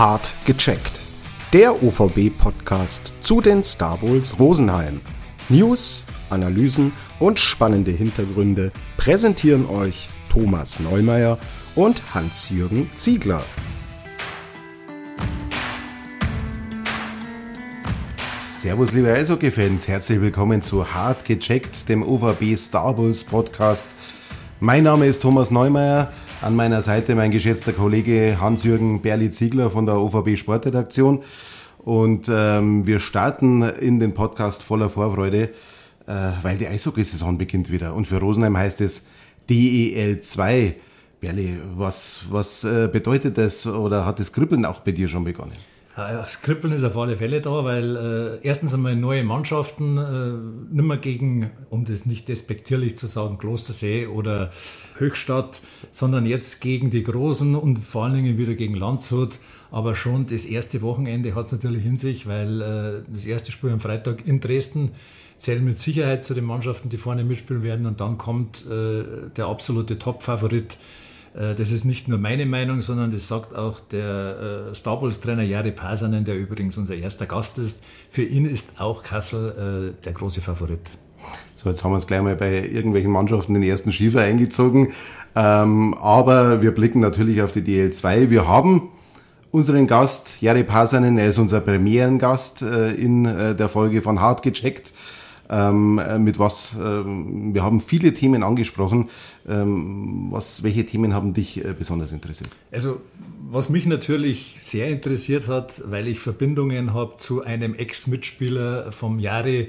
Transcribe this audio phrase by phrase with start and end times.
[0.00, 0.98] Hart gecheckt.
[1.52, 5.02] Der OVB-Podcast zu den Star Bowls Rosenheim.
[5.50, 11.36] News, Analysen und spannende Hintergründe präsentieren euch Thomas Neumeier
[11.74, 13.42] und Hans-Jürgen Ziegler.
[18.42, 19.86] Servus, liebe Eishockey-Fans.
[19.86, 23.94] Herzlich willkommen zu Hart gecheckt, dem OVB Star Bowls Podcast.
[24.60, 26.10] Mein Name ist Thomas Neumeier.
[26.42, 31.22] An meiner Seite mein geschätzter Kollege Hans-Jürgen Berli-Ziegler von der OVB Sportredaktion.
[31.76, 35.50] Und ähm, wir starten in den Podcast voller Vorfreude,
[36.06, 37.94] äh, weil die Eishockeysaison beginnt wieder.
[37.94, 39.04] Und für Rosenheim heißt es
[39.50, 40.76] DEL 2.
[41.20, 45.52] Berli, was, was äh, bedeutet das oder hat das Kribbeln auch bei dir schon begonnen?
[45.96, 50.84] Das Kribbeln ist auf alle Fälle da, weil äh, erstens einmal neue Mannschaften, äh, nicht
[50.84, 54.50] mehr gegen, um das nicht despektierlich zu sagen, Klostersee oder
[54.96, 59.38] Höchstadt, sondern jetzt gegen die Großen und vor allen Dingen wieder gegen Landshut.
[59.72, 63.70] Aber schon das erste Wochenende hat es natürlich in sich, weil äh, das erste Spiel
[63.70, 64.92] am Freitag in Dresden
[65.38, 67.86] zählen mit Sicherheit zu den Mannschaften, die vorne mitspielen werden.
[67.86, 69.04] Und dann kommt äh,
[69.36, 70.76] der absolute Top-Favorit
[71.34, 75.70] das ist nicht nur meine Meinung, sondern das sagt auch der äh, Star Wars-Trainer Jari
[75.70, 77.84] Pasanen, der übrigens unser erster Gast ist.
[78.10, 80.80] Für ihn ist auch Kassel äh, der große Favorit.
[81.54, 84.88] So, jetzt haben wir uns gleich mal bei irgendwelchen Mannschaften den ersten Schiefer eingezogen.
[85.36, 88.30] Ähm, aber wir blicken natürlich auf die DL2.
[88.30, 88.88] Wir haben
[89.52, 94.42] unseren Gast, Jari Pasanen, er ist unser Premierengast äh, in äh, der Folge von Hart
[94.42, 94.92] gecheckt
[95.50, 99.10] ähm, äh, mit was, ähm, wir haben viele Themen angesprochen.
[99.48, 102.50] Ähm, was, welche Themen haben dich äh, besonders interessiert?
[102.70, 103.00] Also,
[103.50, 109.66] was mich natürlich sehr interessiert hat, weil ich Verbindungen habe zu einem Ex-Mitspieler vom Jahre,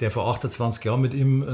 [0.00, 1.46] der vor 28 Jahren mit ihm äh,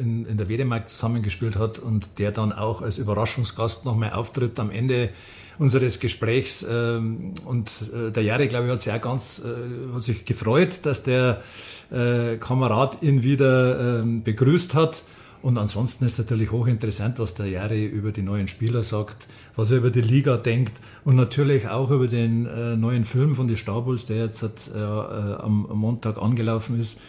[0.00, 4.70] in, in der Wedemark zusammengespielt hat und der dann auch als Überraschungsgast nochmal auftritt am
[4.70, 5.10] Ende
[5.58, 6.64] unseres Gesprächs.
[6.70, 10.80] Ähm, und äh, der Jahre, glaube ich, hat sich auch ganz äh, hat sich gefreut,
[10.84, 11.42] dass der
[11.90, 15.02] äh, Kamerad ihn wieder ähm, begrüßt hat.
[15.42, 19.78] Und ansonsten ist natürlich hochinteressant, was der Jari über die neuen Spieler sagt, was er
[19.78, 20.74] über die Liga denkt
[21.04, 25.66] und natürlich auch über den äh, neuen Film von die Stabuls, der jetzt äh, am
[25.72, 27.00] Montag angelaufen ist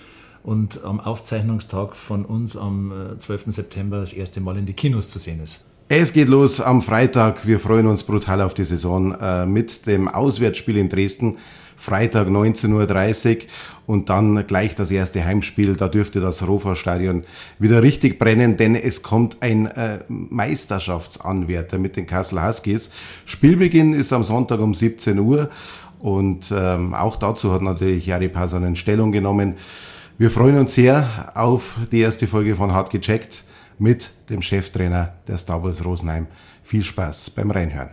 [0.44, 3.48] und am Aufzeichnungstag von uns am 12.
[3.48, 5.66] Äh, September das erste Mal in die Kinos zu sehen ist.
[5.94, 7.46] Es geht los am Freitag.
[7.46, 11.36] Wir freuen uns brutal auf die Saison äh, mit dem Auswärtsspiel in Dresden.
[11.76, 13.44] Freitag 19.30 Uhr
[13.88, 15.76] und dann gleich das erste Heimspiel.
[15.76, 17.24] Da dürfte das Rofa-Stadion
[17.60, 22.90] wieder richtig brennen, denn es kommt ein äh, Meisterschaftsanwärter mit den Kassel Huskies.
[23.26, 25.50] Spielbeginn ist am Sonntag um 17 Uhr
[26.00, 29.56] und ähm, auch dazu hat natürlich Jari Pasanen Stellung genommen.
[30.18, 33.44] Wir freuen uns sehr auf die erste Folge von Hart gecheckt
[33.82, 36.28] mit dem Cheftrainer der Star Wars Rosenheim.
[36.62, 37.90] Viel Spaß beim Reinhören.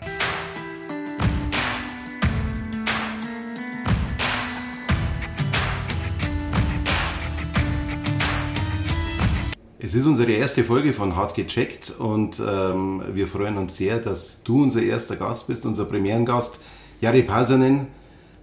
[9.78, 14.42] Es ist unsere erste Folge von Hart gecheckt und ähm, wir freuen uns sehr, dass
[14.42, 16.60] du unser erster Gast bist, unser Premierengast,
[17.00, 17.86] Jari Pasanen,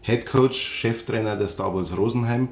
[0.01, 2.47] Head Coach, Cheftrainer der Star Wars Rosenheim.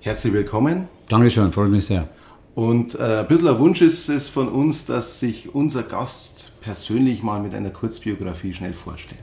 [0.00, 0.88] Herzlich willkommen.
[1.08, 2.08] Dankeschön, freut mich sehr.
[2.54, 7.22] Und äh, ein bisschen ein Wunsch ist es von uns, dass sich unser Gast persönlich
[7.22, 9.22] mal mit einer Kurzbiografie schnell vorstellt.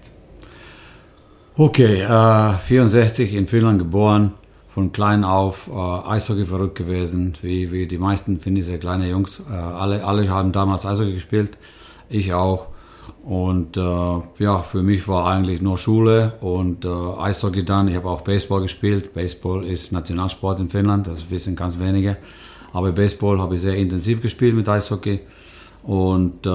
[1.56, 4.34] Okay, äh, 64 in Finnland geboren,
[4.68, 9.42] von klein auf äh, Eishockey verrückt gewesen, wie, wie die meisten finnische kleine Jungs.
[9.50, 11.58] Äh, alle, alle haben damals Eishockey gespielt,
[12.10, 12.68] ich auch.
[13.24, 13.82] Und äh,
[14.40, 17.90] ja, für mich war eigentlich nur Schule und äh, Eishockey dann.
[17.90, 19.14] Ich habe auch Baseball gespielt.
[19.14, 22.18] Baseball ist Nationalsport in Finnland, das wissen ganz wenige.
[22.74, 25.22] Aber Baseball habe ich sehr intensiv gespielt mit Eishockey.
[25.84, 26.50] Und äh,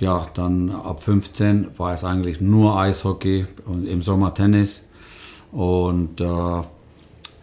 [0.00, 4.88] ja, dann ab 15 war es eigentlich nur Eishockey und im Sommer Tennis.
[5.52, 6.62] Und äh,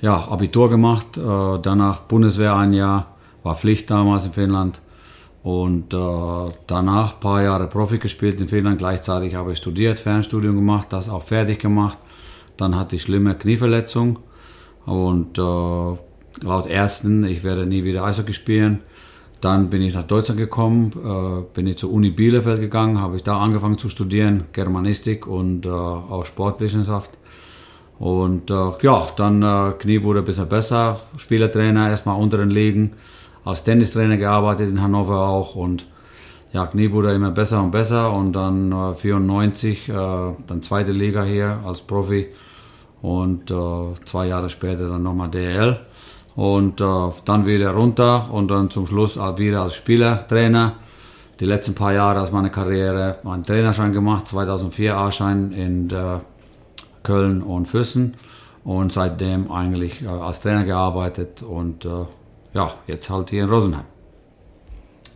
[0.01, 4.81] ja, Abitur gemacht, äh, danach Bundeswehr ein Jahr, war Pflicht damals in Finnland.
[5.43, 5.97] Und äh,
[6.67, 8.79] danach ein paar Jahre Profi gespielt in Finnland.
[8.79, 11.97] Gleichzeitig habe ich studiert, Fernstudium gemacht, das auch fertig gemacht.
[12.57, 14.19] Dann hatte ich schlimme Knieverletzung
[14.85, 15.97] und äh,
[16.43, 18.79] laut ersten, ich werde nie wieder Eishockey spielen.
[19.41, 23.23] Dann bin ich nach Deutschland gekommen, äh, bin ich zur Uni Bielefeld gegangen, habe ich
[23.23, 27.11] da angefangen zu studieren, Germanistik und äh, auch Sportwissenschaft.
[27.99, 32.93] Und äh, ja, dann äh, Knie wurde ein bisschen besser, Spielertrainer erstmal unter den Ligen,
[33.45, 35.85] als Tennistrainer gearbeitet in Hannover auch und
[36.53, 38.15] ja, Knie wurde immer besser und besser.
[38.15, 42.27] Und dann äh, 94, äh, dann zweite Liga hier als Profi.
[43.01, 45.79] Und äh, zwei Jahre später dann nochmal DL
[46.37, 46.85] und äh,
[47.25, 50.73] dann wieder runter und dann zum Schluss wieder als Spielertrainer.
[51.39, 56.21] Die letzten paar Jahre aus meiner Karriere meinen Trainerschein gemacht, 2004 A-Schein in der
[57.01, 58.13] Köln und Füssen
[58.63, 62.05] und seitdem eigentlich äh, als Trainer gearbeitet und äh,
[62.53, 63.85] ja, jetzt halt hier in Rosenheim.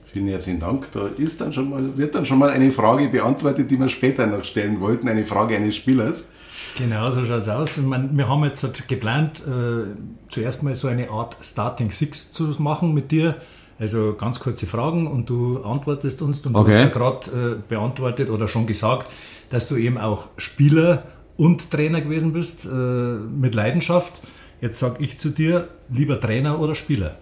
[0.06, 0.91] Vielen herzlichen Dank.
[0.91, 4.25] Da ist dann schon mal, wird dann schon mal eine Frage beantwortet, die wir später
[4.25, 6.29] noch stellen wollten, eine Frage eines Spielers.
[6.77, 7.77] Genau, so schaut es aus.
[7.77, 9.95] Meine, wir haben jetzt halt geplant, äh,
[10.29, 13.35] zuerst mal so eine Art Starting Six zu machen mit dir.
[13.79, 16.45] Also ganz kurze Fragen und du antwortest uns.
[16.45, 16.71] Und okay.
[16.71, 19.11] du hast ja gerade äh, beantwortet oder schon gesagt,
[19.49, 21.03] dass du eben auch Spieler
[21.35, 24.21] und Trainer gewesen bist, äh, mit Leidenschaft.
[24.61, 27.17] Jetzt sage ich zu dir, lieber Trainer oder Spieler?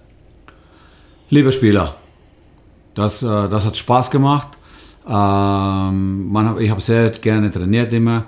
[1.30, 1.96] Lieber Spieler.
[2.94, 4.50] Das, äh, das hat Spaß gemacht.
[5.08, 8.26] Ähm, man, ich habe sehr gerne trainiert immer,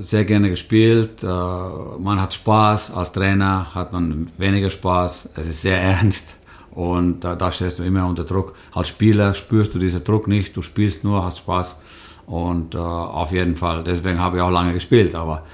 [0.00, 1.22] sehr gerne gespielt.
[1.22, 2.92] Äh, man hat Spaß.
[2.92, 5.30] Als Trainer hat man weniger Spaß.
[5.36, 6.36] Es ist sehr ernst
[6.70, 8.54] und da stehst du immer unter Druck.
[8.72, 10.56] Als Spieler spürst du diesen Druck nicht.
[10.56, 11.76] Du spielst nur, hast Spaß
[12.26, 13.82] und auf jeden Fall.
[13.82, 15.44] Deswegen habe ich auch lange gespielt, aber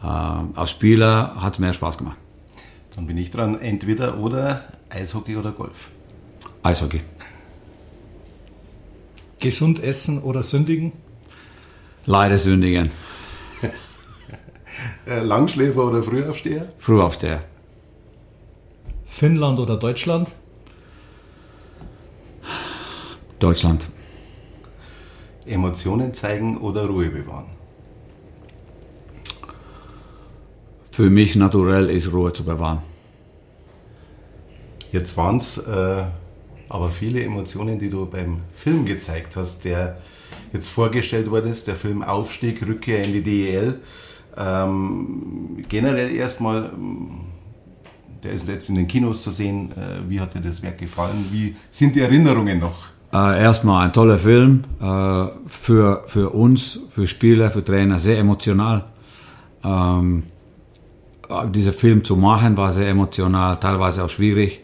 [0.00, 2.16] als Spieler hat es mehr Spaß gemacht.
[2.96, 5.90] Dann bin ich dran, entweder oder Eishockey oder Golf.
[6.62, 7.00] Eishockey.
[9.38, 10.92] Gesund essen oder sündigen?
[12.06, 12.90] Leider sündigen.
[15.06, 16.66] Äh, Langschläfer oder Frühaufsteher?
[16.78, 17.42] Frühaufsteher.
[19.04, 20.30] Finnland oder Deutschland?
[23.38, 23.90] Deutschland.
[25.46, 27.50] Emotionen zeigen oder Ruhe bewahren?
[30.90, 32.82] Für mich naturell ist Ruhe zu bewahren.
[34.92, 36.04] Jetzt waren es äh,
[36.68, 39.98] aber viele Emotionen, die du beim Film gezeigt hast, der
[40.52, 43.80] jetzt vorgestellt worden ist, der Film Aufstieg, Rückkehr in die DEL.
[44.36, 46.70] Ähm, generell erstmal,
[48.22, 49.72] der ist jetzt in den Kinos zu sehen.
[49.72, 51.26] Äh, wie hat dir das Werk gefallen?
[51.30, 52.92] Wie sind die Erinnerungen noch?
[53.12, 58.86] Äh, erstmal ein toller Film, äh, für, für uns, für Spieler, für Trainer, sehr emotional.
[59.62, 60.24] Ähm,
[61.50, 64.60] dieser Film zu machen war sehr emotional, teilweise auch schwierig.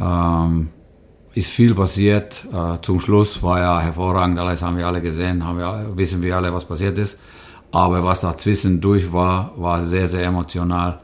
[0.00, 0.68] Ähm,
[1.34, 2.46] ist viel passiert.
[2.52, 6.36] Äh, zum Schluss war ja hervorragend, alles haben wir alle gesehen, haben wir, wissen wir
[6.36, 7.18] alle, was passiert ist.
[7.72, 11.00] Aber was da zwischendurch war, war sehr, sehr emotional.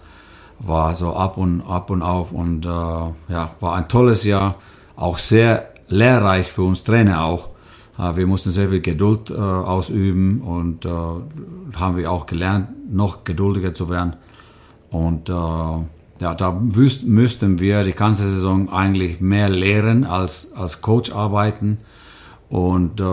[0.60, 4.56] War so ab und ab und auf und äh, ja, war ein tolles Jahr.
[4.94, 7.48] Auch sehr lehrreich für uns Trainer auch.
[7.98, 13.24] Äh, wir mussten sehr viel Geduld äh, ausüben und äh, haben wir auch gelernt, noch
[13.24, 14.14] geduldiger zu werden.
[14.90, 15.30] Und
[16.20, 21.78] ja, da müssten wir die ganze Saison eigentlich mehr lehren als, als Coach arbeiten.
[22.50, 23.04] Und äh,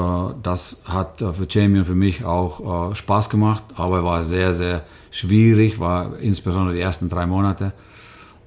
[0.43, 4.53] das hat äh, für Jamie und für mich auch äh, Spaß gemacht, aber war sehr,
[4.53, 7.71] sehr schwierig, war insbesondere die ersten drei Monate.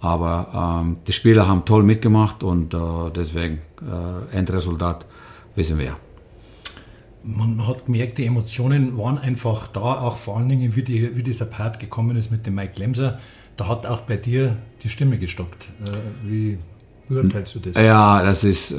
[0.01, 2.79] Aber ähm, die Spieler haben toll mitgemacht und äh,
[3.15, 5.07] deswegen äh, Endresultat
[5.55, 5.97] wissen wir.
[7.23, 11.23] Man hat gemerkt, die Emotionen waren einfach da, auch vor allen Dingen, wie, die, wie
[11.23, 13.19] dieser Part gekommen ist mit dem Mike Lemser
[13.57, 15.69] da hat auch bei dir die Stimme gestockt.
[15.85, 15.91] Äh,
[16.29, 16.59] wie
[17.09, 17.77] beurteilst du das?
[17.77, 18.77] Ja, das ist, äh,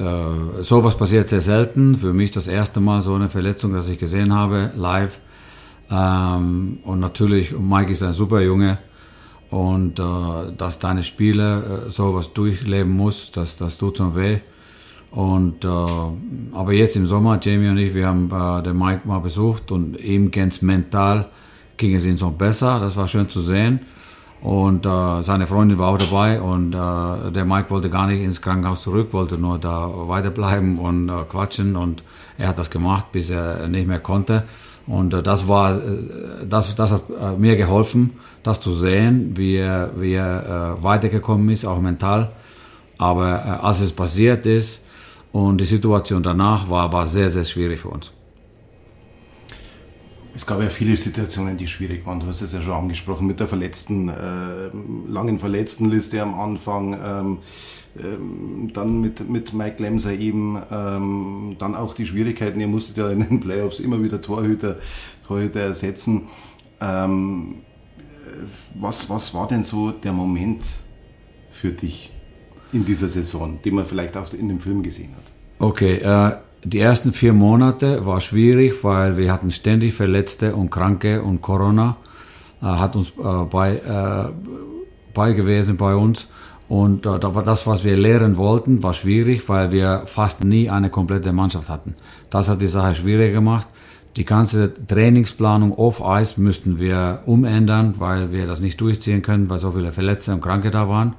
[0.62, 1.96] sowas passiert sehr selten.
[1.96, 5.20] Für mich das erste Mal so eine Verletzung, dass ich gesehen habe, live.
[5.90, 8.80] Ähm, und natürlich, Mike ist ein super Junge.
[9.50, 10.04] Und äh,
[10.58, 14.40] dass deine Spieler äh, sowas durchleben muss, das, das tut schon weh.
[15.12, 19.20] Und äh, aber jetzt im Sommer, Jamie und ich, wir haben äh, den Mike mal
[19.20, 21.30] besucht und ihm ganz mental
[21.76, 22.80] ging es ihm so besser.
[22.80, 23.82] Das war schön zu sehen.
[24.42, 28.42] Und äh, seine Freundin war auch dabei und äh, der Mike wollte gar nicht ins
[28.42, 32.04] Krankenhaus zurück, wollte nur da weiterbleiben und äh, quatschen und
[32.40, 34.44] er hat das gemacht, bis er nicht mehr konnte.
[34.88, 39.58] Und äh, das war, äh, das, das hat äh, mir geholfen, das zu sehen, wie
[39.58, 42.32] er, wie er äh, weitergekommen ist, auch mental.
[42.98, 44.82] Aber äh, als es passiert ist
[45.32, 48.12] und die Situation danach war, war sehr, sehr schwierig für uns.
[50.34, 52.22] Es gab ja viele Situationen, die schwierig waren.
[52.22, 54.70] Du hast es ja schon angesprochen mit der verletzten, äh,
[55.08, 56.94] langen Verletztenliste am Anfang.
[56.94, 57.38] Ähm,
[58.02, 62.62] ähm, dann mit, mit Mike Lemser eben, ähm, dann auch die Schwierigkeiten.
[62.62, 64.78] Ihr musstet ja in den Playoffs immer wieder Torhüter,
[65.28, 66.30] Torhüter ersetzen.
[66.80, 67.56] Ähm,
[68.76, 70.64] was, was war denn so der Moment
[71.50, 72.12] für dich
[72.72, 75.34] in dieser Saison, den man vielleicht auch in dem Film gesehen hat?
[75.60, 81.22] Okay, äh, die ersten vier Monate war schwierig, weil wir hatten ständig Verletzte und Kranke
[81.22, 81.98] und Corona
[82.62, 84.32] äh, hat uns äh, bei, äh,
[85.14, 86.28] bei gewesen bei uns.
[86.70, 91.34] Und äh, das, was wir lehren wollten, war schwierig, weil wir fast nie eine komplette
[91.34, 91.96] Mannschaft hatten.
[92.30, 93.68] Das hat die Sache schwierig gemacht.
[94.18, 99.60] Die ganze Trainingsplanung auf Eis müssten wir umändern, weil wir das nicht durchziehen können, weil
[99.60, 101.16] so viele Verletzte und Kranke da waren.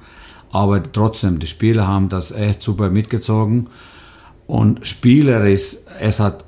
[0.51, 3.67] Aber trotzdem, die Spieler haben das echt super mitgezogen.
[4.53, 6.45] Und spielerisch, es hat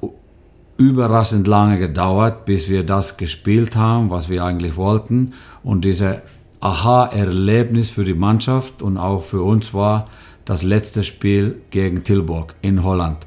[0.77, 5.33] überraschend lange gedauert, bis wir das gespielt haben, was wir eigentlich wollten.
[5.63, 6.21] Und diese
[6.59, 10.07] Aha-Erlebnis für die Mannschaft und auch für uns war
[10.45, 13.25] das letzte Spiel gegen Tilburg in Holland.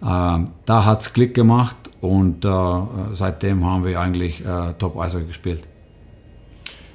[0.00, 2.48] Ähm, da hat's Klick gemacht und äh,
[3.14, 5.64] seitdem haben wir eigentlich äh, Top-Eishockey gespielt.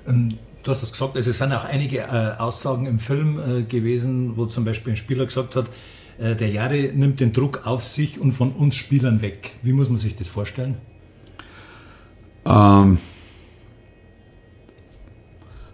[0.07, 0.29] Ähm,
[0.63, 4.45] du hast es gesagt, es sind auch einige äh, Aussagen im Film äh, gewesen, wo
[4.45, 5.65] zum Beispiel ein Spieler gesagt hat,
[6.19, 9.53] der Jahre nimmt den Druck auf sich und von uns Spielern weg.
[9.61, 10.77] Wie muss man sich das vorstellen?
[12.47, 12.97] Ähm,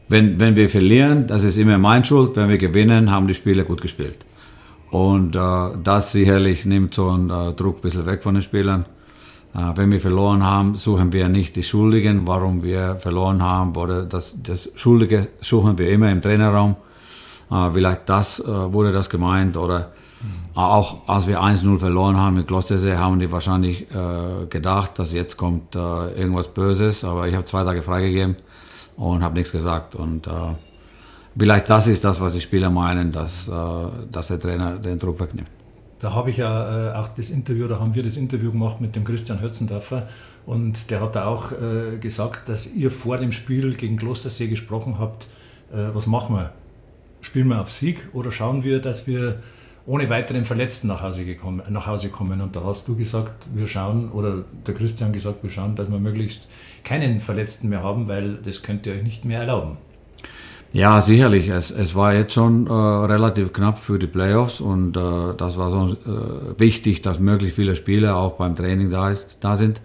[0.09, 2.35] wenn, wenn wir verlieren, das ist immer mein Schuld.
[2.35, 4.17] Wenn wir gewinnen, haben die Spieler gut gespielt.
[4.91, 5.39] Und äh,
[5.83, 8.85] das sicherlich nimmt so einen äh, Druck ein bisschen weg von den Spielern.
[9.55, 13.75] Äh, wenn wir verloren haben, suchen wir nicht die Schuldigen, warum wir verloren haben.
[13.75, 16.75] Oder das, das Schuldige suchen wir immer im Trainerraum.
[17.50, 19.57] Äh, vielleicht das äh, wurde das gemeint.
[19.57, 19.93] Oder.
[20.56, 25.36] Auch als wir 1-0 verloren haben mit Klostersee, haben die wahrscheinlich äh, gedacht, dass jetzt
[25.38, 27.03] kommt äh, irgendwas Böses.
[27.03, 28.36] Aber ich habe zwei Tage freigegeben
[28.96, 29.96] und habe nichts gesagt.
[29.96, 30.32] Und äh,
[31.38, 33.51] vielleicht das ist das, was die Spieler meinen, dass, äh,
[34.12, 35.50] dass der Trainer den Druck wegnimmt.
[36.00, 38.96] Da habe ich ja äh, auch das Interview, da haben wir das Interview gemacht mit
[38.96, 40.08] dem Christian Hötzendorfer
[40.46, 45.00] und der hat da auch äh, gesagt, dass ihr vor dem Spiel gegen Klostersee gesprochen
[45.00, 45.27] habt,
[45.75, 46.51] was machen wir?
[47.22, 49.39] Spielen wir auf Sieg oder schauen wir, dass wir
[49.85, 52.41] ohne weiteren Verletzten nach Hause, gekommen, nach Hause kommen.
[52.41, 55.99] Und da hast du gesagt, wir schauen, oder der Christian gesagt, wir schauen, dass wir
[55.99, 56.49] möglichst
[56.83, 59.77] keinen Verletzten mehr haben, weil das könnt ihr euch nicht mehr erlauben.
[60.71, 61.49] Ja, sicherlich.
[61.49, 65.69] Es, es war jetzt schon äh, relativ knapp für die Playoffs und äh, das war
[65.69, 69.81] so äh, wichtig, dass möglichst viele Spieler auch beim Training da, ist, da sind.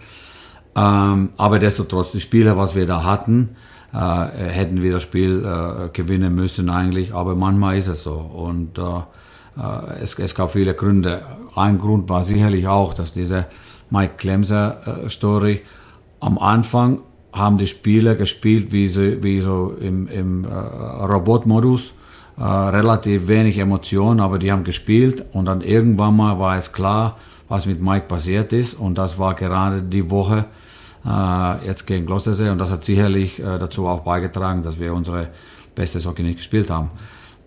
[0.74, 3.56] Ähm, aber destotrotz, die Spieler, was wir da hatten,
[3.92, 7.12] äh, hätten wir das Spiel äh, gewinnen müssen eigentlich.
[7.12, 8.14] Aber manchmal ist es so.
[8.14, 8.82] Und äh,
[10.00, 11.22] es, es, gab viele Gründe.
[11.54, 13.46] Ein Grund war sicherlich auch, dass diese
[13.90, 15.60] Mike Klemser äh,
[16.20, 17.00] am Anfang
[17.32, 21.94] haben die Spieler gespielt wie so, wie so im, im äh, Robotmodus,
[22.36, 27.16] äh, relativ wenig Emotionen, aber die haben gespielt und dann irgendwann mal war es klar,
[27.48, 30.46] was mit Mike passiert ist und das war gerade die Woche
[31.04, 35.28] äh, jetzt gegen Gloucestersee und das hat sicherlich äh, dazu auch beigetragen, dass wir unsere
[35.74, 36.90] beste Hockey nicht gespielt haben.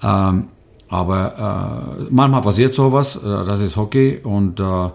[0.01, 0.47] Ähm,
[0.91, 4.89] aber äh, manchmal passiert sowas, äh, das ist Hockey und äh, äh,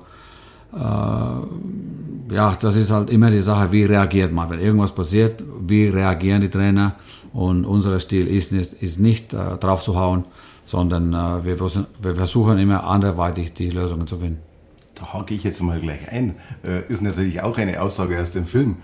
[2.34, 4.50] ja, das ist halt immer die Sache, wie reagiert man.
[4.50, 6.96] Wenn irgendwas passiert, wie reagieren die Trainer?
[7.32, 10.26] Und unser Stil ist nicht, ist nicht äh, drauf zu hauen,
[10.66, 14.42] sondern äh, wir, wir, versuchen immer anderweitig die Lösungen zu finden.
[14.96, 16.34] Da hake ich jetzt mal gleich ein.
[16.62, 18.76] Äh, ist natürlich auch eine Aussage aus dem Film.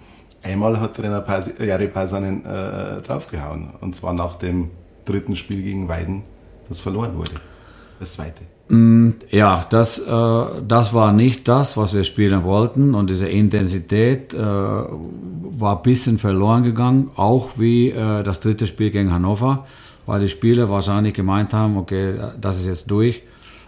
[0.42, 1.22] Einmal hat Trainer
[1.60, 3.74] Jari Paisanen draufgehauen.
[3.80, 4.70] Und zwar nach dem
[5.04, 6.24] dritten Spiel gegen Weiden
[6.68, 7.32] das verloren wurde.
[8.00, 8.42] Das zweite.
[8.68, 14.32] Mm, ja, das, äh, das war nicht das, was wir spielen wollten und diese Intensität
[14.32, 19.66] äh, war ein bisschen verloren gegangen, auch wie äh, das dritte Spiel gegen Hannover,
[20.06, 23.22] weil die Spieler wahrscheinlich gemeint haben, okay, das ist jetzt durch.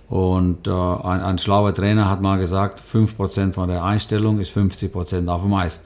[0.09, 5.43] Und ein, ein schlauer Trainer hat mal gesagt, 5% von der Einstellung ist 50% auf
[5.43, 5.81] dem Eis.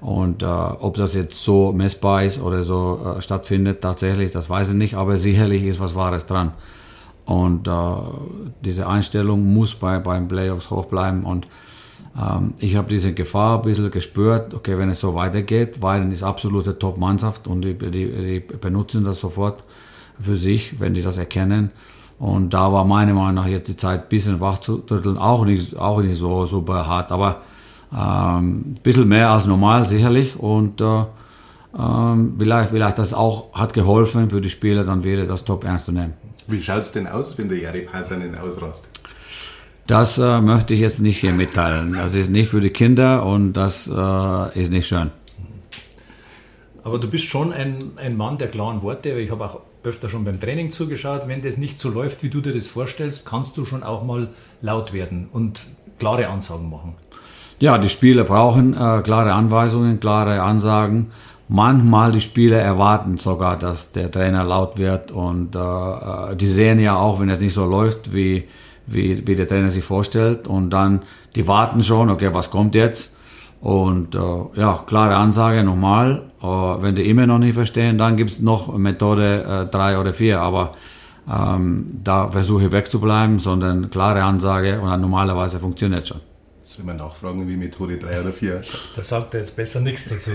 [0.00, 4.70] Und äh, ob das jetzt so messbar ist oder so äh, stattfindet, tatsächlich, das weiß
[4.70, 6.52] ich nicht, aber sicherlich ist was Wahres dran.
[7.24, 7.72] Und äh,
[8.64, 11.24] diese Einstellung muss bei, beim Playoffs hoch bleiben.
[11.24, 11.46] Und
[12.18, 16.22] ähm, ich habe diese Gefahr ein bisschen gespürt, okay, wenn es so weitergeht, weil ist
[16.22, 19.64] absolute Top-Mannschaft und die, die, die benutzen das sofort
[20.20, 21.70] für sich, wenn die das erkennen.
[22.18, 25.44] Und da war meiner Meinung nach jetzt die Zeit, ein bisschen wach zu rütteln, auch
[25.44, 27.12] nicht, auch nicht so super hart.
[27.12, 27.42] Aber
[27.92, 31.04] ähm, ein bisschen mehr als normal sicherlich und äh,
[31.78, 35.86] ähm, vielleicht, vielleicht das auch hat geholfen für die Spieler dann wieder das Top ernst
[35.86, 36.14] zu nehmen.
[36.46, 39.00] Wie schaut es denn aus, wenn der Jari Paisanen ausrastet?
[39.86, 41.94] Das äh, möchte ich jetzt nicht hier mitteilen.
[41.94, 45.10] Das ist nicht für die Kinder und das äh, ist nicht schön.
[46.84, 49.10] Aber du bist schon ein, ein Mann der klaren Worte.
[49.18, 51.26] Ich habe auch öfter schon beim Training zugeschaut.
[51.26, 54.28] Wenn das nicht so läuft, wie du dir das vorstellst, kannst du schon auch mal
[54.60, 55.68] laut werden und
[55.98, 56.94] klare Ansagen machen.
[57.60, 61.08] Ja, die Spieler brauchen äh, klare Anweisungen, klare Ansagen.
[61.48, 66.78] Manchmal die Spieler erwarten sogar, dass der Trainer laut wird und äh, äh, die sehen
[66.78, 68.44] ja auch, wenn es nicht so läuft, wie,
[68.86, 71.02] wie, wie der Trainer sich vorstellt und dann,
[71.34, 73.14] die warten schon, okay, was kommt jetzt?
[73.60, 76.22] Und äh, ja, klare Ansage nochmal.
[76.40, 80.40] Äh, wenn die immer noch nicht verstehen, dann gibt's noch Methode äh, drei oder vier.
[80.40, 80.74] Aber
[81.28, 86.20] ähm, da versuche ich wegzubleiben, sondern klare Ansage und dann normalerweise funktioniert schon.
[86.68, 88.60] Soll man nachfragen, wie Methode 3 oder 4?
[88.94, 90.32] Da sagt er jetzt besser nichts dazu.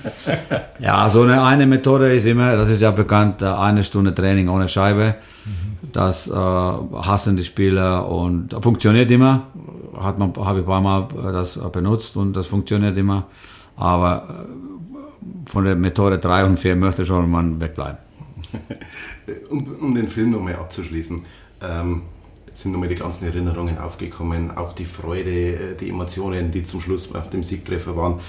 [0.78, 4.66] ja, so eine, eine Methode ist immer, das ist ja bekannt, eine Stunde Training ohne
[4.66, 5.16] Scheibe.
[5.92, 9.48] Das äh, hassen die Spieler und funktioniert immer.
[9.94, 13.26] Hat man, habe ich ein paar Mal das benutzt und das funktioniert immer.
[13.76, 17.98] Aber äh, von der Methode 3 und 4 möchte schon man wegbleiben.
[19.50, 21.26] um, um den Film nochmal abzuschließen.
[21.60, 22.02] Ähm,
[22.52, 27.12] sind nochmal die ganzen Erinnerungen aufgekommen, auch die Freude, äh, die Emotionen, die zum Schluss
[27.12, 28.20] nach dem Siegtreffer waren.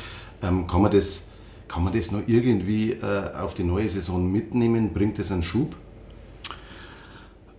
[0.42, 1.26] Ähm, kann, man das,
[1.68, 4.94] kann man das noch irgendwie äh, auf die neue Saison mitnehmen?
[4.94, 5.76] Bringt das einen Schub?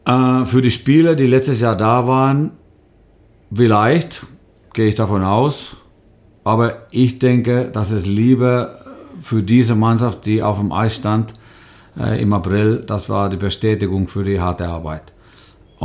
[0.06, 2.52] Äh, für die Spieler, die letztes Jahr da waren,
[3.54, 4.26] vielleicht,
[4.72, 5.76] gehe ich davon aus.
[6.44, 8.80] Aber ich denke, dass es lieber
[9.22, 11.34] für diese Mannschaft, die auf dem Eis stand
[11.98, 15.13] äh, im April, das war die Bestätigung für die harte Arbeit.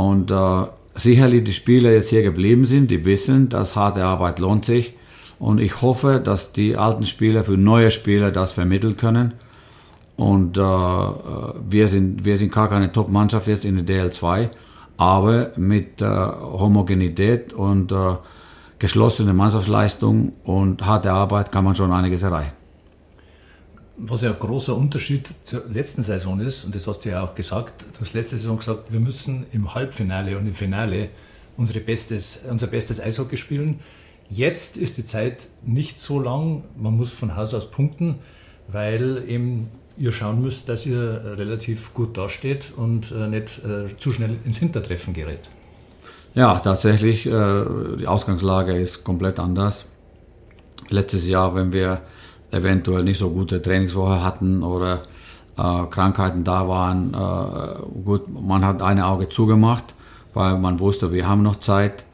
[0.00, 4.64] Und äh, sicherlich die Spieler jetzt hier geblieben sind, die wissen, dass harte Arbeit lohnt
[4.64, 4.94] sich.
[5.38, 9.34] Und ich hoffe, dass die alten Spieler für neue Spieler das vermitteln können.
[10.16, 14.48] Und äh, wir, sind, wir sind gar keine Top-Mannschaft jetzt in der DL2,
[14.96, 18.16] aber mit äh, Homogenität und äh,
[18.78, 22.59] geschlossene Mannschaftsleistung und harte Arbeit kann man schon einiges erreichen.
[24.02, 27.34] Was ja ein großer Unterschied zur letzten Saison ist, und das hast du ja auch
[27.34, 31.10] gesagt, du hast letzte Saison gesagt, wir müssen im Halbfinale und im Finale
[31.58, 33.80] unsere bestes, unser bestes Eishockey spielen.
[34.30, 38.20] Jetzt ist die Zeit nicht so lang, man muss von Haus aus punkten,
[38.68, 44.10] weil eben ihr schauen müsst, dass ihr relativ gut dasteht und äh, nicht äh, zu
[44.10, 45.50] schnell ins Hintertreffen gerät.
[46.34, 47.64] Ja, tatsächlich, äh,
[47.98, 49.86] die Ausgangslage ist komplett anders.
[50.88, 52.00] Letztes Jahr, wenn wir
[52.50, 55.02] eventuell nicht so gute Trainingswoche hatten oder
[55.56, 57.12] Krankheiten da waren,
[58.04, 59.84] gut, man hat ein Auge zugemacht,
[60.32, 62.04] weil man wusste, wir haben noch Zeit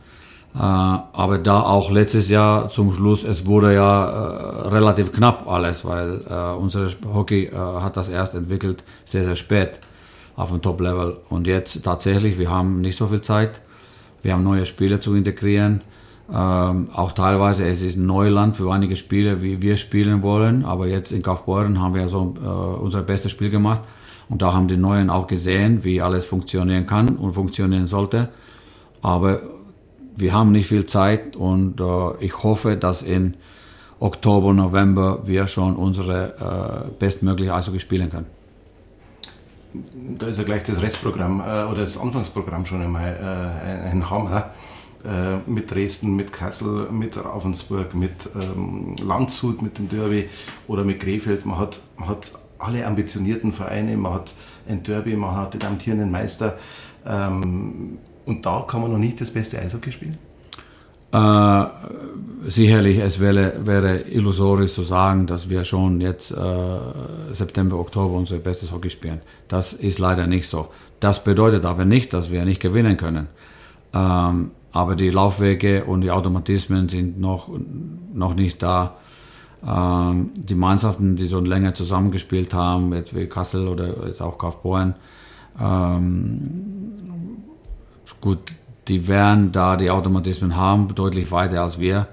[0.56, 5.84] äh, aber da auch letztes Jahr zum Schluss, es wurde ja äh, relativ knapp alles,
[5.84, 9.72] weil äh, unser Hockey hat das erst entwickelt sehr, sehr spät
[10.34, 11.18] auf dem Top-Level.
[11.28, 13.60] Und jetzt tatsächlich, wir haben nicht so viel Zeit.
[14.22, 15.82] Wir haben neue Spiele zu integrieren.
[16.32, 20.64] Ähm, auch teilweise, es ist Neuland für einige Spiele, wie wir spielen wollen.
[20.64, 22.46] Aber jetzt in Kaufbeuren haben wir so äh,
[22.82, 23.82] unser bestes Spiel gemacht.
[24.28, 28.28] Und da haben die Neuen auch gesehen, wie alles funktionieren kann und funktionieren sollte.
[29.02, 29.40] Aber
[30.16, 31.84] wir haben nicht viel Zeit und äh,
[32.24, 33.34] ich hoffe, dass in
[34.00, 38.26] Oktober, November wir schon unsere äh, bestmögliche Eishockey spielen können.
[40.18, 44.50] Da ist ja gleich das Restprogramm äh, oder das Anfangsprogramm schon einmal äh, ein Hammer.
[45.06, 50.28] Äh, mit Dresden, mit Kassel, mit Ravensburg, mit ähm, Landshut, mit dem Derby
[50.66, 51.46] oder mit Krefeld.
[51.46, 54.34] Man hat, man hat alle ambitionierten Vereine, man hat
[54.68, 56.58] ein Derby, man hat den amtierenden Meister.
[57.06, 60.18] Ähm, und da kann man noch nicht das beste Eishockey spielen?
[61.12, 61.64] Äh,
[62.48, 66.78] sicherlich, es wäre, wäre, illusorisch zu sagen, dass wir schon jetzt äh,
[67.30, 69.20] September, Oktober unser bestes Hockey spielen.
[69.46, 70.66] Das ist leider nicht so.
[70.98, 73.28] Das bedeutet aber nicht, dass wir nicht gewinnen können.
[73.94, 77.50] Ähm, aber die Laufwege und die Automatismen sind noch,
[78.12, 78.96] noch nicht da.
[79.66, 84.94] Ähm, die Mannschaften, die schon länger zusammengespielt haben, jetzt wie Kassel oder jetzt auch Kaufbeuren,
[85.60, 86.76] ähm,
[88.26, 88.40] Gut,
[88.88, 92.08] die werden da die Automatismen haben, deutlich weiter als wir.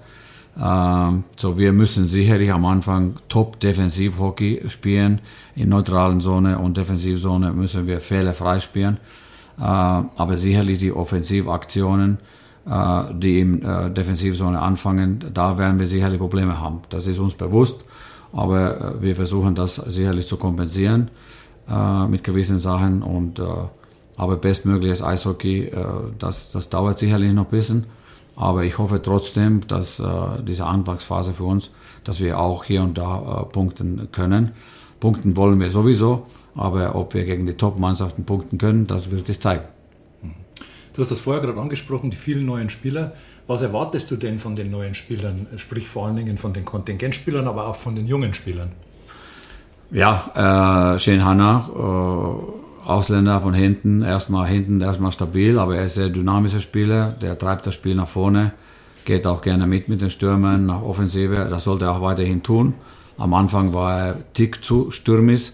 [0.61, 5.21] Ähm, so, wir müssen sicherlich am Anfang top Defensiv-Hockey spielen.
[5.55, 8.97] In neutralen Zone und Defensivzone müssen wir fehlerfrei spielen.
[9.57, 12.19] Äh, aber sicherlich die Offensivaktionen,
[12.65, 16.81] die in äh, Defensivzone anfangen, da werden wir sicherlich Probleme haben.
[16.89, 17.83] Das ist uns bewusst,
[18.31, 21.11] aber äh, wir versuchen das sicherlich zu kompensieren
[21.69, 23.43] äh, mit gewissen Sachen und äh,
[24.15, 25.85] aber bestmögliches Eishockey, äh,
[26.19, 27.85] das, das dauert sicherlich noch ein bisschen.
[28.35, 30.05] Aber ich hoffe trotzdem, dass äh,
[30.41, 31.69] diese Anfangsphase für uns,
[32.03, 34.51] dass wir auch hier und da äh, punkten können.
[34.99, 39.39] Punkten wollen wir sowieso, aber ob wir gegen die Top-Mannschaften punkten können, das wird sich
[39.39, 39.65] zeigen.
[40.93, 43.13] Du hast das vorher gerade angesprochen, die vielen neuen Spieler.
[43.47, 45.47] Was erwartest du denn von den neuen Spielern?
[45.57, 48.71] Sprich vor allen Dingen von den Kontingentspielern, aber auch von den jungen Spielern.
[49.91, 55.97] Ja, äh, Shane Hanna, äh, Ausländer von hinten, erstmal hinten, erstmal stabil, aber er ist
[55.97, 58.53] ein dynamischer Spieler, der treibt das Spiel nach vorne,
[59.05, 62.73] geht auch gerne mit mit den Stürmern nach Offensive, das sollte er auch weiterhin tun.
[63.17, 65.53] Am Anfang war er tick zu stürmisch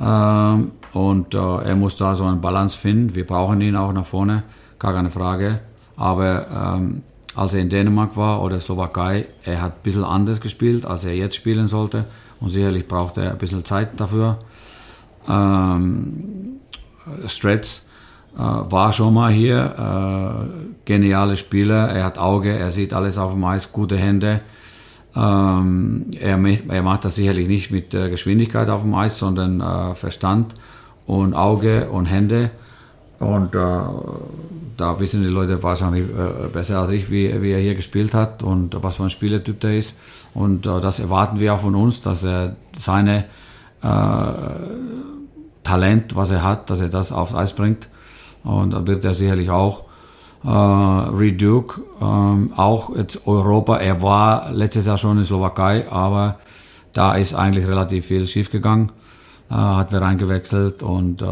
[0.00, 3.14] ähm, und äh, er muss da so eine Balance finden.
[3.14, 4.42] Wir brauchen ihn auch nach vorne,
[4.78, 5.60] gar keine Frage.
[5.96, 7.02] Aber ähm,
[7.34, 11.14] als er in Dänemark war oder Slowakei, er hat ein bisschen anders gespielt, als er
[11.14, 12.06] jetzt spielen sollte
[12.40, 14.38] und sicherlich braucht er ein bisschen Zeit dafür.
[15.28, 16.60] Ähm,
[17.26, 17.86] Strats
[18.36, 23.32] äh, war schon mal hier, äh, geniale Spieler, er hat Auge, er sieht alles auf
[23.32, 24.40] dem Eis, gute Hände.
[25.16, 29.94] Ähm, er, er, macht das sicherlich nicht mit äh, Geschwindigkeit auf dem Eis, sondern äh,
[29.94, 30.54] Verstand
[31.06, 32.50] und Auge und Hände.
[33.18, 33.58] Und äh,
[34.76, 38.42] da wissen die Leute wahrscheinlich äh, besser als ich, wie, wie, er hier gespielt hat
[38.42, 39.94] und was für ein Spielertyp der ist.
[40.34, 43.24] Und äh, das erwarten wir auch von uns, dass er seine
[43.82, 43.88] äh,
[45.64, 47.88] Talent, was er hat, dass er das aufs Eis bringt.
[48.44, 49.84] Und da wird er sicherlich auch
[50.44, 53.78] äh, Reduke, ähm, auch jetzt Europa.
[53.78, 56.36] Er war letztes Jahr schon in Slowakei, aber
[56.92, 58.92] da ist eigentlich relativ viel schiefgegangen.
[59.50, 61.26] Äh, hat wir reingewechselt und äh,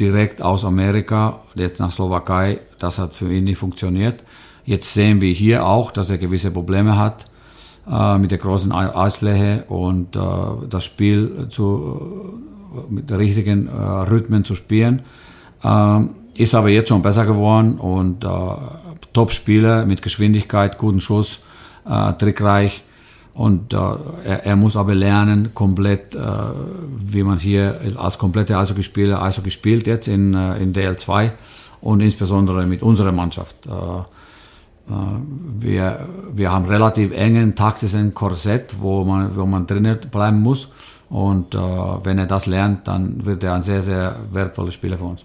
[0.00, 4.22] direkt aus Amerika, jetzt nach Slowakei, das hat für ihn nicht funktioniert.
[4.64, 7.26] Jetzt sehen wir hier auch, dass er gewisse Probleme hat
[7.90, 10.20] äh, mit der großen Eisfläche und äh,
[10.68, 12.40] das Spiel zu,
[12.90, 15.02] mit der richtigen äh, Rhythmen zu spielen.
[15.62, 18.28] Ähm, ist aber jetzt schon besser geworden und äh,
[19.12, 21.40] Top-Spieler mit Geschwindigkeit, guten Schuss,
[21.88, 22.82] äh, trickreich.
[23.36, 23.76] Und äh,
[24.24, 26.20] er, er, muss aber lernen, komplett, äh,
[26.98, 31.32] wie man hier als komplette Eishockeyspieler Eishockey spielt jetzt in, äh, in DL2
[31.82, 33.66] und insbesondere mit unserer Mannschaft.
[33.66, 34.94] Äh, äh,
[35.58, 40.70] wir, wir haben relativ engen taktischen Korsett, wo man, wo man drinnen bleiben muss.
[41.10, 45.24] Und wenn er das lernt, dann wird er ein sehr, sehr wertvoller Spieler für uns.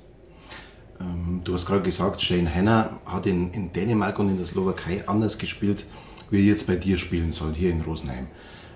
[1.00, 5.04] Ähm, du hast gerade gesagt, Shane Hanna hat in, in Dänemark und in der Slowakei
[5.08, 5.86] anders gespielt,
[6.32, 8.28] wie er jetzt bei dir spielen soll, hier in Rosenheim.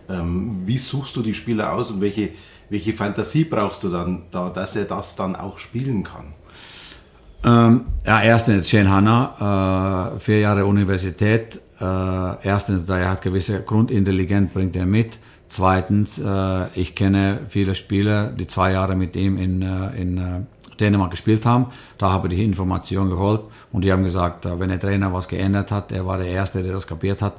[0.08, 2.30] Ähm, wie suchst du die Spieler aus und welche,
[2.70, 6.34] welche Fantasie brauchst du dann da, dass er das dann auch spielen kann?
[7.44, 11.60] Ähm, ja, erstens Shane Hanna, äh, vier Jahre Universität.
[11.80, 11.84] Äh,
[12.44, 15.20] erstens, da er hat gewisse Grundintelligenz, bringt er mit.
[15.48, 20.22] Zweitens, äh, ich kenne viele Spieler, die zwei Jahre mit ihm in, äh, in äh,
[20.80, 21.68] Dänemark gespielt haben.
[21.98, 25.28] Da habe ich die Information geholt und die haben gesagt, äh, wenn der Trainer was
[25.28, 27.36] geändert hat, er war der Erste, der das kapiert hat.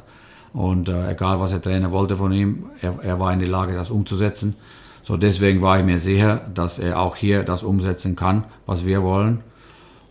[0.53, 3.75] Und äh, egal, was der Trainer wollte von ihm, er, er war in der Lage,
[3.75, 4.57] das umzusetzen.
[5.03, 9.03] So deswegen war ich mir sicher, dass er auch hier das umsetzen kann, was wir
[9.03, 9.41] wollen.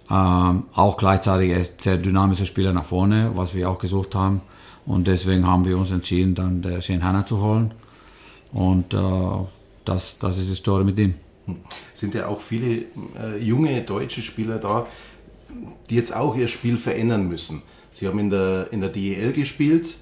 [0.10, 4.42] Ähm, auch gleichzeitig er ist sehr dynamischer Spieler nach vorne, was wir auch gesucht haben.
[4.86, 7.74] Und deswegen haben wir uns entschieden, dann Shane Hanna zu holen.
[8.54, 8.98] Und äh,
[9.84, 11.16] das, das ist die Story mit ihm
[11.94, 12.86] sind ja auch viele
[13.20, 14.88] äh, junge deutsche Spieler da,
[15.90, 17.62] die jetzt auch ihr Spiel verändern müssen.
[17.92, 19.98] Sie haben in der, in der DEL gespielt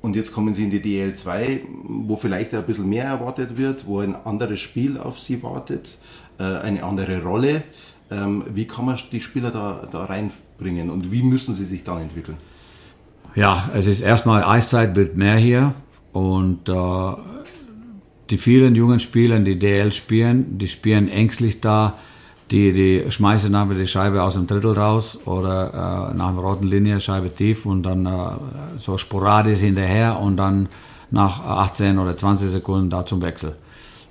[0.00, 3.86] und jetzt kommen sie in die DEL 2, wo vielleicht ein bisschen mehr erwartet wird,
[3.86, 5.98] wo ein anderes Spiel auf sie wartet,
[6.38, 7.62] äh, eine andere Rolle.
[8.10, 12.02] Ähm, wie kann man die Spieler da, da reinbringen und wie müssen sie sich dann
[12.02, 12.36] entwickeln?
[13.34, 15.74] Ja, es ist erstmal Eiszeit wird mehr hier
[16.12, 16.72] und äh,
[18.30, 21.94] die vielen jungen Spieler, die DL spielen, die spielen ängstlich da,
[22.50, 26.66] die, die schmeißen einfach die Scheibe aus dem Drittel raus oder äh, nach der roten
[26.66, 28.10] Linie Scheibe tief und dann äh,
[28.76, 30.68] so sporadisch hinterher und dann
[31.10, 33.56] nach 18 oder 20 Sekunden da zum Wechsel.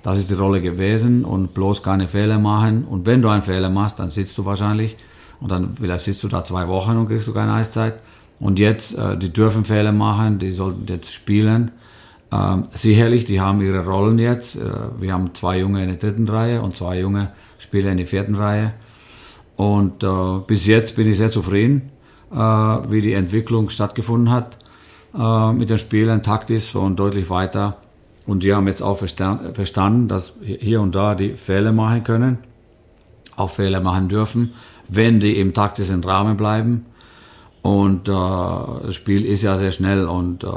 [0.02, 2.84] Das ist die Rolle gewesen und bloß keine Fehler machen.
[2.84, 4.96] Und wenn du einen Fehler machst, dann sitzt du wahrscheinlich
[5.40, 8.00] und dann vielleicht sitzt du da zwei Wochen und kriegst du keine Eiszeit.
[8.38, 11.72] Und jetzt, äh, die dürfen Fehler machen, die sollten jetzt spielen.
[12.32, 14.56] Ähm, sicherlich, die haben ihre Rollen jetzt.
[14.56, 14.60] Äh,
[14.98, 18.34] wir haben zwei Junge in der dritten Reihe und zwei junge Spieler in der vierten
[18.34, 18.74] Reihe.
[19.56, 21.90] Und äh, bis jetzt bin ich sehr zufrieden,
[22.32, 24.58] äh, wie die Entwicklung stattgefunden hat
[25.16, 27.78] äh, mit den Spielern, taktisch und deutlich weiter.
[28.26, 32.38] Und die haben jetzt auch verstanden, dass hier und da die Fehler machen können,
[33.36, 34.54] auch Fehler machen dürfen,
[34.88, 36.86] wenn die im taktischen Rahmen bleiben.
[37.62, 40.48] Und äh, das Spiel ist ja sehr schnell und äh,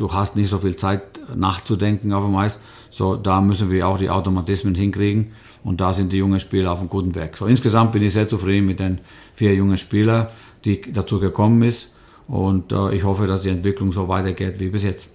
[0.00, 1.02] du hast nicht so viel Zeit
[1.34, 2.58] nachzudenken auf dem Eis.
[2.90, 5.32] So, da müssen wir auch die Automatismen hinkriegen.
[5.62, 7.36] Und da sind die jungen Spieler auf einem guten Weg.
[7.36, 9.00] So, insgesamt bin ich sehr zufrieden mit den
[9.34, 10.28] vier jungen Spielern,
[10.64, 11.92] die dazu gekommen ist.
[12.26, 15.08] Und äh, ich hoffe, dass die Entwicklung so weitergeht wie bis jetzt.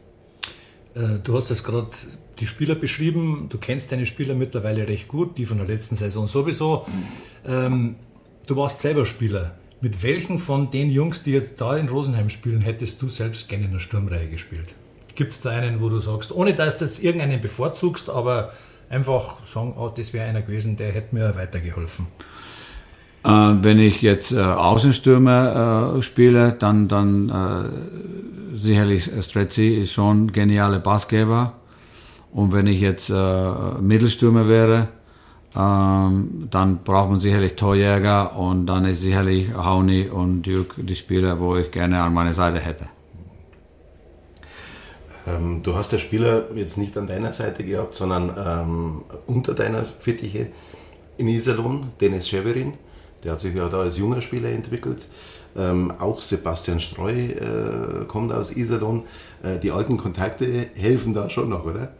[0.94, 1.88] Äh, du hast jetzt gerade
[2.40, 3.48] die Spieler beschrieben.
[3.50, 6.86] Du kennst deine Spieler mittlerweile recht gut, die von der letzten Saison sowieso.
[7.46, 7.96] Ähm,
[8.46, 9.56] du warst selber Spieler.
[9.82, 13.66] Mit welchen von den Jungs, die jetzt da in Rosenheim spielen, hättest du selbst gerne
[13.66, 14.74] in der Sturmreihe gespielt?
[15.16, 18.52] Gibt es da einen, wo du sagst, ohne dass du irgendeinen bevorzugst, aber
[18.90, 22.08] einfach sagen, oh, das wäre einer gewesen, der hätte mir weitergeholfen?
[23.24, 30.26] Äh, wenn ich jetzt äh, Außenstürmer äh, spiele, dann, dann äh, sicherlich Strezzi ist schon
[30.26, 31.54] ein genialer Bassgeber.
[32.32, 34.90] Und wenn ich jetzt äh, Mittelstürmer wäre,
[35.58, 41.40] ähm, dann braucht man sicherlich Torjäger und dann ist sicherlich Hauni und Duke die Spieler,
[41.40, 42.88] wo ich gerne an meiner Seite hätte.
[45.28, 49.84] Ähm, du hast der Spieler jetzt nicht an deiner Seite gehabt, sondern ähm, unter deiner
[49.84, 50.48] Fittiche.
[51.18, 52.74] in Iserlohn, Dennis Scheverin,
[53.24, 55.08] der hat sich ja da als junger Spieler entwickelt.
[55.58, 59.04] Ähm, auch Sebastian Streu äh, kommt aus Iserlohn.
[59.42, 61.94] Äh, die alten Kontakte helfen da schon noch, oder?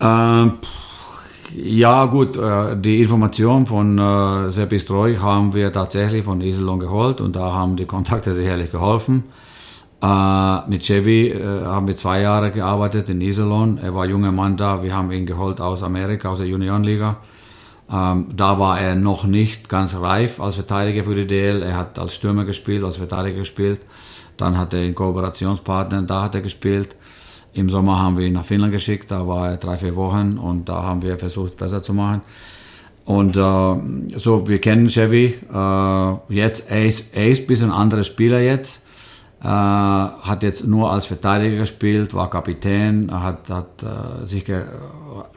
[0.00, 0.58] Ähm,
[1.54, 7.20] ja, gut, äh, die Information von äh, Seppi Streu haben wir tatsächlich von Iserlohn geholt
[7.20, 9.24] und da haben die Kontakte sicherlich geholfen.
[10.00, 13.78] Äh, mit Chevy äh, haben wir zwei Jahre gearbeitet in Iserlohn.
[13.78, 14.82] Er war junger Mann da.
[14.82, 17.16] Wir haben ihn geholt aus Amerika, aus der Juniorenliga.
[17.90, 21.62] Ähm, da war er noch nicht ganz reif als Verteidiger für die DL.
[21.62, 23.80] Er hat als Stürmer gespielt, als Verteidiger gespielt.
[24.36, 26.94] Dann hat er einen Kooperationspartner, da hat er gespielt.
[27.58, 30.68] Im Sommer haben wir ihn nach Finnland geschickt, da war er drei, vier Wochen und
[30.68, 32.20] da haben wir versucht, besser zu machen.
[33.04, 35.34] Und äh, so, wir kennen Chevy.
[35.52, 38.82] Äh, jetzt, er ist, er ist ein bisschen anderer Spieler jetzt.
[39.42, 44.62] Äh, hat jetzt nur als Verteidiger gespielt, war Kapitän, hat, hat äh, sich ge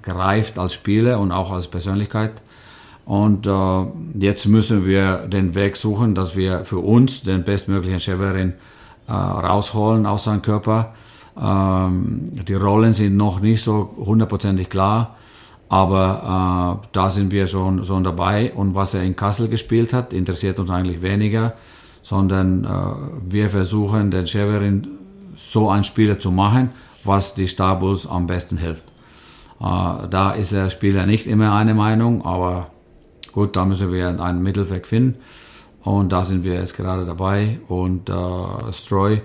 [0.03, 2.33] gereift als Spieler und auch als Persönlichkeit.
[3.05, 3.85] Und äh,
[4.19, 8.53] jetzt müssen wir den Weg suchen, dass wir für uns den bestmöglichen Cheverin
[9.07, 10.93] äh, rausholen aus seinem Körper.
[11.39, 15.15] Ähm, die Rollen sind noch nicht so hundertprozentig klar,
[15.69, 18.53] aber äh, da sind wir schon, schon dabei.
[18.53, 21.53] Und was er in Kassel gespielt hat, interessiert uns eigentlich weniger
[22.01, 22.69] sondern äh,
[23.29, 24.87] wir versuchen, den Cheverin
[25.35, 26.71] so ein Spieler zu machen,
[27.03, 28.83] was die Star Bulls am besten hilft.
[29.59, 32.67] Äh, da ist der Spieler nicht immer eine Meinung, aber
[33.31, 35.19] gut, da müssen wir einen Mittelweg finden.
[35.83, 37.59] Und da sind wir jetzt gerade dabei.
[37.67, 39.21] Und äh, Stroy,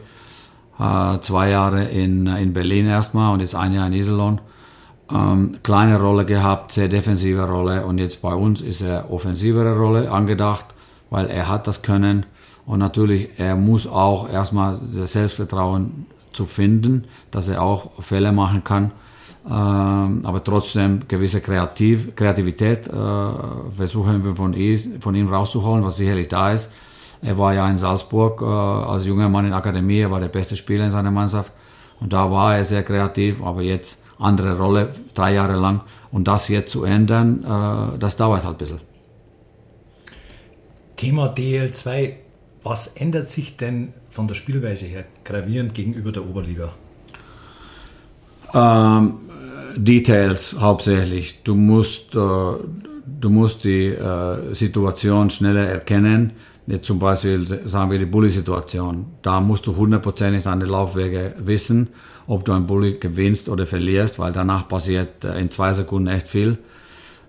[0.79, 4.41] äh, zwei Jahre in, in Berlin erstmal und jetzt ein Jahr in Iserlohn.
[5.11, 7.87] Ähm, kleine Rolle gehabt, sehr defensive Rolle.
[7.87, 10.67] Und jetzt bei uns ist er offensivere Rolle angedacht,
[11.11, 12.27] weil er hat das Können
[12.67, 18.65] und natürlich, er muss auch erstmal das Selbstvertrauen zu finden, dass er auch Fälle machen
[18.65, 18.91] kann.
[19.49, 22.93] Ähm, aber trotzdem gewisse Kreativ Kreativität äh,
[23.77, 24.55] versuchen wir von,
[25.01, 26.73] von ihm rauszuholen, was sicherlich da ist.
[27.23, 30.29] Er war ja in Salzburg äh, als junger Mann in der Akademie, er war der
[30.29, 31.53] beste Spieler in seiner Mannschaft.
[32.01, 35.81] Und da war er sehr kreativ, aber jetzt andere Rolle, drei Jahre lang.
[36.13, 38.81] Und das jetzt zu ändern, äh, das dauert halt ein bisschen.
[40.97, 42.15] Thema DL2
[42.67, 46.75] was ändert sich denn von der Spielweise her gravierend gegenüber der Oberliga?
[48.53, 49.19] Ähm,
[49.77, 51.45] Details hauptsächlich.
[51.45, 56.33] Du musst, äh, du musst die äh, Situation schneller erkennen.
[56.67, 59.07] Jetzt zum Beispiel sagen wir die Bully-Situation.
[59.23, 61.89] Da musst du hundertprozentig deine Laufwege wissen,
[62.27, 66.29] ob du ein Bully gewinnst oder verlierst, weil danach passiert äh, in zwei Sekunden echt
[66.29, 66.59] viel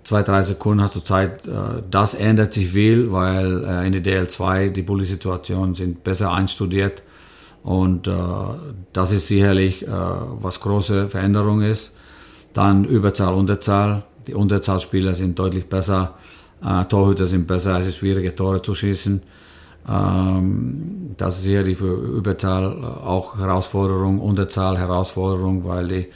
[0.08, 1.46] zwei, drei Sekunden hast du Zeit.
[1.46, 7.04] Äh, das ändert sich viel, weil äh, in der DL2 die Bulli-Situationen sind besser einstudiert.
[7.64, 8.08] Und
[8.94, 11.98] das ist sicherlich, was große Veränderung ist.
[12.54, 14.04] Dann Überzahl, Unterzahl.
[14.26, 16.14] Die Unterzahlspieler sind deutlich besser.
[16.90, 19.22] Torhüter sind besser, es ist schwieriger, Tore zu schießen.
[19.90, 26.08] Ähm, das ist sicherlich für Überzahl auch Herausforderung, Unterzahl Herausforderung, weil die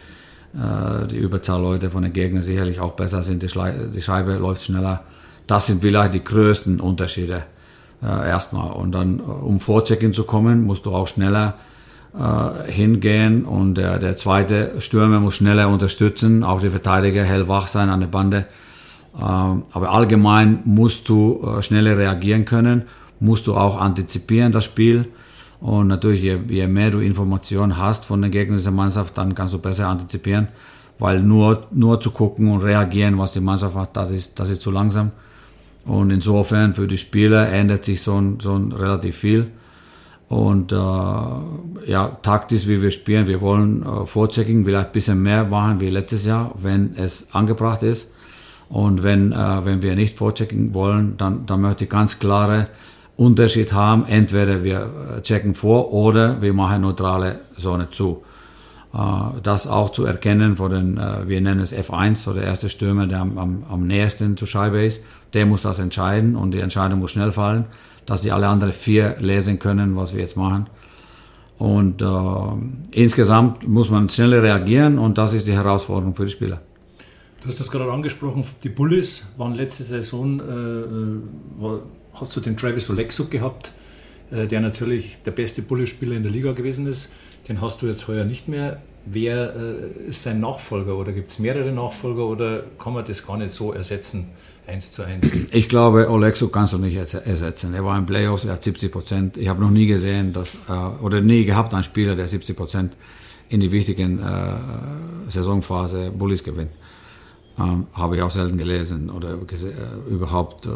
[0.54, 5.04] äh, die Überzahlleute von den Gegnern sicherlich auch besser sind, die, die, Scheibe läuft schneller.
[5.47, 7.43] Das sind vielleicht die größten Unterschiede
[8.04, 8.73] äh, erstmal.
[8.73, 11.56] Und dann, äh, um Vorchecken zu kommen, musst du auch schneller
[12.13, 17.88] äh, hingehen und der, der zweite Stürmer muss schneller unterstützen, auch die Verteidiger hellwach sein
[17.88, 18.45] an der Bande.
[19.15, 22.84] Ähm, aber allgemein musst du äh, schneller reagieren können,
[23.19, 25.08] musst du auch antizipieren das Spiel
[25.62, 29.54] und natürlich, je, je mehr du Informationen hast von den Gegnern dieser Mannschaft, dann kannst
[29.54, 30.47] du besser antizipieren,
[30.97, 34.62] weil nur, nur zu gucken und reagieren, was die Mannschaft macht, das ist, das ist
[34.63, 35.12] zu langsam.
[35.86, 39.47] Und insofern für die Spieler ändert sich so, so relativ viel.
[40.30, 45.43] Und äh, ja, taktisch, wie wir spielen, wir wollen äh, Vorchecking vielleicht ein bisschen mehr
[45.43, 48.12] machen wie letztes Jahr, wenn es angebracht ist.
[48.71, 52.67] Und wenn, äh, wenn wir nicht Vorchecking wollen, dann, dann möchte ich ganz klare
[53.17, 54.05] Unterschied haben.
[54.05, 58.23] Entweder wir äh, checken vor oder wir machen neutrale Zone zu.
[58.93, 58.97] Äh,
[59.43, 63.07] das auch zu erkennen von den, äh, wir nennen es F1, so der erste Stürmer,
[63.07, 65.03] der am, am, am nächsten zur Scheibe ist,
[65.34, 67.65] der muss das entscheiden und die Entscheidung muss schnell fallen,
[68.05, 70.67] dass sie alle anderen vier lesen können, was wir jetzt machen.
[71.57, 72.05] Und äh,
[72.91, 76.62] insgesamt muss man schneller reagieren und das ist die Herausforderung für die Spieler.
[77.41, 81.82] Du hast das gerade angesprochen, die Bullies waren letzte Saison, äh, war
[82.13, 83.71] hast du den Travis Olexuk gehabt,
[84.30, 87.12] äh, der natürlich der beste Bullenspieler in der Liga gewesen ist.
[87.47, 88.80] Den hast du jetzt heuer nicht mehr.
[89.06, 93.38] Wer äh, ist sein Nachfolger oder gibt es mehrere Nachfolger oder kann man das gar
[93.38, 94.30] nicht so ersetzen?
[94.67, 95.27] Eins zu eins.
[95.51, 97.73] Ich glaube, Olexo kannst du nicht ersetzen.
[97.73, 99.38] Er war im Playoffs, er hat 70 Prozent.
[99.38, 102.93] Ich habe noch nie gesehen, dass, äh, oder nie gehabt, einen Spieler, der 70 Prozent
[103.49, 106.69] in die wichtigen äh, Saisonphase Bullies gewinnt.
[107.59, 110.69] Ähm, habe ich auch selten gelesen oder äh, überhaupt, äh,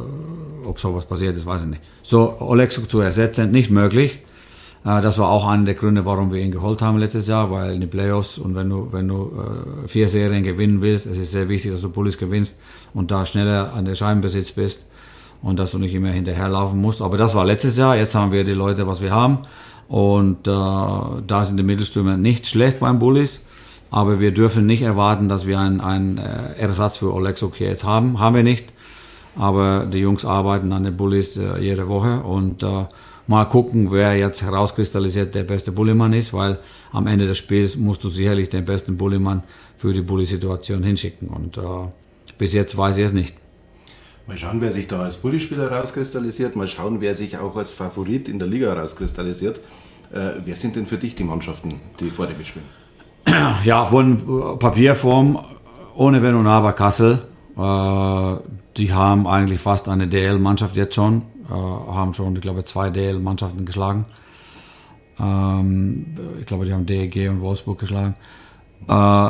[0.65, 1.81] ob sowas passiert ist, weiß ich nicht.
[2.03, 4.19] So, Olexuk zu ersetzen, nicht möglich.
[4.83, 7.73] Äh, das war auch einer der Gründe, warum wir ihn geholt haben letztes Jahr, weil
[7.73, 9.31] in den Playoffs und wenn du, wenn du
[9.85, 12.57] äh, vier Serien gewinnen willst, es ist sehr wichtig, dass du Bullies gewinnst
[12.93, 14.85] und da schneller an der Scheibenbesitz bist
[15.41, 17.01] und dass du nicht immer hinterherlaufen musst.
[17.01, 19.39] Aber das war letztes Jahr, jetzt haben wir die Leute, was wir haben
[19.88, 23.39] und äh, da sind die Mittelstürmer nicht schlecht beim Bullies.
[23.91, 28.19] Aber wir dürfen nicht erwarten, dass wir einen, äh, Ersatz für Olexok hier jetzt haben.
[28.19, 28.74] Haben wir nicht.
[29.36, 32.86] Aber die Jungs arbeiten an den Bullies äh, jede Woche und äh,
[33.28, 36.60] mal gucken, wer jetzt herauskristallisiert der beste Bullimann ist, weil
[36.91, 39.43] am Ende des Spiels musst du sicherlich den besten Bullimann
[39.78, 41.28] für die Bulli-Situation hinschicken.
[41.28, 41.62] Und äh,
[42.38, 43.36] bis jetzt weiß ich es nicht.
[44.28, 46.56] Mal schauen, wer sich da als Bullispieler herauskristallisiert.
[46.56, 49.60] Mal schauen, wer sich auch als Favorit in der Liga herauskristallisiert.
[50.12, 52.85] Äh, wer sind denn für dich die Mannschaften, die vor dir mitspielen?
[53.63, 55.39] Ja, von Papierform
[55.95, 57.28] ohne Wenn und Aber Kassel.
[57.58, 58.36] Äh,
[58.78, 63.65] die haben eigentlich fast eine DL-Mannschaft jetzt schon, äh, haben schon, ich glaube, zwei DL-Mannschaften
[63.65, 64.06] geschlagen.
[65.19, 66.08] Ähm,
[66.39, 68.15] ich glaube, die haben DEG und Wolfsburg geschlagen.
[68.88, 69.30] Äh,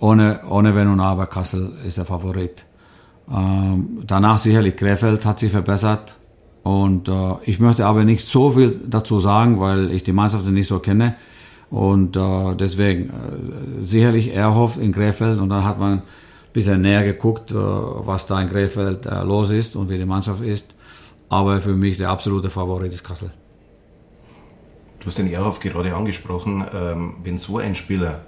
[0.00, 2.64] ohne, ohne Wenn und Aber Kassel ist der Favorit.
[3.30, 6.16] Ähm, danach sicherlich Krefeld hat sich verbessert.
[6.62, 10.68] Und äh, ich möchte aber nicht so viel dazu sagen, weil ich die Mannschaften nicht
[10.68, 11.16] so kenne.
[11.70, 16.02] Und äh, deswegen äh, sicherlich Erhoff in Krefeld und dann hat man ein
[16.52, 20.42] bisschen näher geguckt, äh, was da in Krefeld äh, los ist und wie die Mannschaft
[20.42, 20.66] ist.
[21.28, 23.30] Aber für mich der absolute Favorit ist Kassel.
[25.00, 26.64] Du hast den Erhoff gerade angesprochen.
[26.72, 28.22] Ähm, wenn so ein Spieler,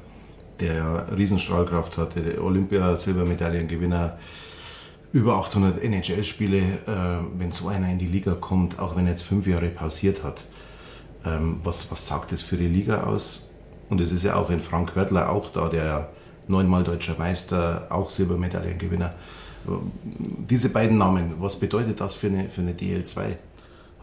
[0.61, 4.19] der ja Riesenstrahlkraft hatte, Olympia-Silbermedaillengewinner,
[5.13, 9.23] über 800 NHL-Spiele, äh, wenn so einer in die Liga kommt, auch wenn er jetzt
[9.23, 10.47] fünf Jahre pausiert hat,
[11.25, 13.49] ähm, was, was sagt das für die Liga aus?
[13.89, 16.09] Und es ist ja auch ein Frank Wörtler auch da, der ja
[16.47, 19.15] neunmal deutscher Meister, auch Silbermedaillengewinner.
[20.49, 23.37] Diese beiden Namen, was bedeutet das für eine, für eine DL2?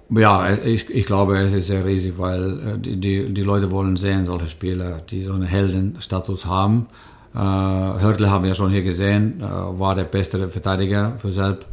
[0.10, 3.97] Ja, ich, ich glaube, es ist sehr riesig, weil äh, die, die, die Leute wollen
[3.97, 6.88] sehen, solche Spieler, die so einen Heldenstatus haben.
[7.36, 11.65] Äh, Hörtl haben wir schon hier gesehen, äh, war der beste Verteidiger für Selb,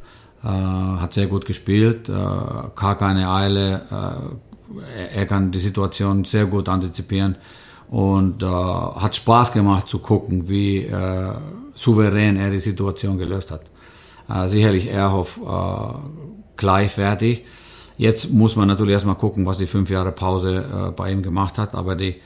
[0.42, 4.53] äh, hat sehr gut gespielt, äh, gar keine Eile, äh,
[5.12, 7.37] er kann die Situation sehr gut antizipieren
[7.88, 11.32] und äh, hat Spaß gemacht zu gucken, wie äh,
[11.74, 13.62] souverän er die Situation gelöst hat.
[14.28, 15.98] Äh, sicherlich Erhoff äh,
[16.56, 17.44] gleichwertig.
[17.96, 21.58] Jetzt muss man natürlich erstmal gucken, was die fünf Jahre Pause äh, bei ihm gemacht
[21.58, 22.16] hat, aber die,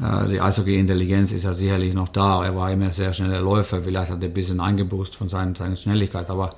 [0.00, 2.44] äh, die Eishockey-Intelligenz ist ja sicherlich noch da.
[2.44, 5.76] Er war immer sehr schneller Läufer, vielleicht hat er ein bisschen eingeboost von seinen, seiner
[5.76, 6.50] Schnelligkeit, aber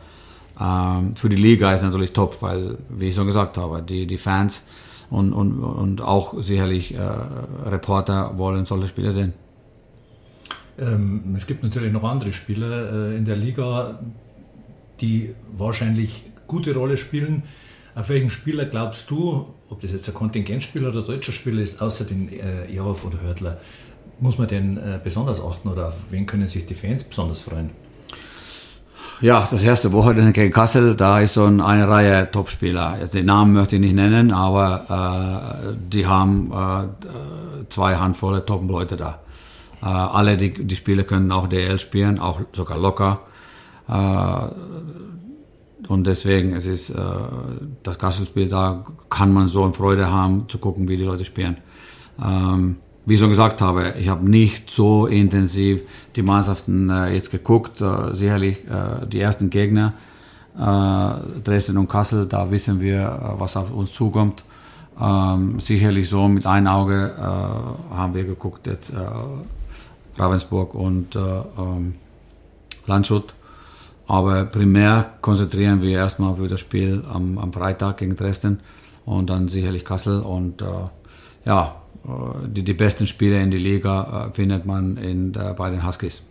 [0.61, 4.19] ähm, für die Liga ist natürlich top, weil, wie ich schon gesagt habe, die, die
[4.19, 4.65] Fans
[5.11, 9.33] und, und, und auch sicherlich äh, Reporter wollen solche Spieler sehen.
[10.79, 13.99] Ähm, es gibt natürlich noch andere Spieler äh, in der Liga,
[15.01, 17.43] die wahrscheinlich gute Rolle spielen.
[17.95, 22.05] Auf welchen Spieler glaubst du, ob das jetzt ein Kontingentspieler oder deutscher Spieler ist, außer
[22.05, 23.59] den äh, Jarov oder Hörtler,
[24.21, 27.71] muss man den äh, besonders achten oder auf wen können sich die Fans besonders freuen?
[29.21, 32.99] Ja, das erste Wochenende gegen Kassel, da ist so eine Reihe Topspieler.
[33.13, 34.85] Den Namen möchte ich nicht nennen, aber
[35.67, 39.19] äh, die haben äh, zwei Handvolle Top-Leute da.
[39.83, 43.23] Äh, alle die, die Spieler können auch DL spielen, auch sogar locker.
[43.89, 44.49] Äh,
[45.89, 47.03] und deswegen es ist äh,
[47.83, 51.57] das Kasselspiel, da kann man so eine Freude haben, zu gucken, wie die Leute spielen.
[52.25, 52.77] Ähm,
[53.09, 55.81] wie ich schon gesagt habe, ich habe nicht so intensiv
[56.15, 57.81] die Mannschaften äh, jetzt geguckt.
[57.81, 59.95] Äh, sicherlich äh, die ersten Gegner,
[60.59, 64.45] äh, Dresden und Kassel, da wissen wir, äh, was auf uns zukommt.
[65.01, 68.93] Ähm, sicherlich so mit einem Auge äh, haben wir geguckt, jetzt
[70.19, 71.95] Ravensburg und ähm,
[72.87, 73.33] Landshut.
[74.07, 78.61] Aber primär konzentrieren wir erstmal für das Spiel am, am Freitag gegen Dresden
[79.07, 80.65] und dann sicherlich Kassel und
[81.45, 81.77] ja,
[82.47, 86.23] die, die besten Spieler in die Liga äh, findet man in, bei den Huskies.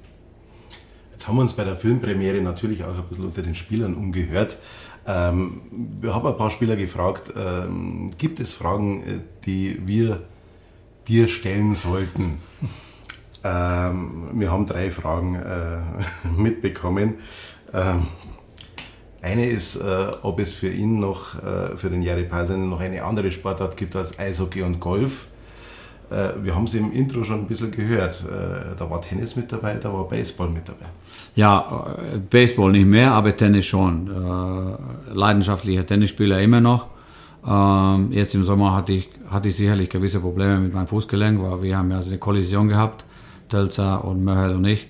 [1.12, 4.58] Jetzt haben wir uns bei der Filmpremiere natürlich auch ein bisschen unter den Spielern umgehört.
[5.08, 5.62] Ähm,
[6.02, 10.22] wir haben ein paar Spieler gefragt, ähm, gibt es Fragen, äh, die wir
[11.08, 12.40] dir stellen sollten?
[13.44, 15.78] Ähm, wir haben drei Fragen äh,
[16.42, 17.20] mitbekommen.
[17.72, 18.08] Ähm,
[19.22, 23.04] eine ist, äh, ob es für ihn noch, äh, für den Jari Peisernen noch eine
[23.04, 25.28] andere Sportart gibt als Eishockey und Golf.
[26.10, 28.24] Äh, wir haben es im Intro schon ein bisschen gehört.
[28.24, 30.86] Äh, da war Tennis mit dabei, da war Baseball mit dabei.
[31.36, 34.10] Ja, äh, Baseball nicht mehr, aber Tennis schon.
[35.14, 36.88] leidenschaftlicher Tennisspieler immer noch.
[37.48, 41.62] Ähm, jetzt im Sommer hatte ich, hatte ich sicherlich gewisse Probleme mit meinem Fußgelenk, weil
[41.62, 43.06] wir haben ja eine Kollision gehabt,
[43.50, 44.88] Tölzer und Möhel und ich.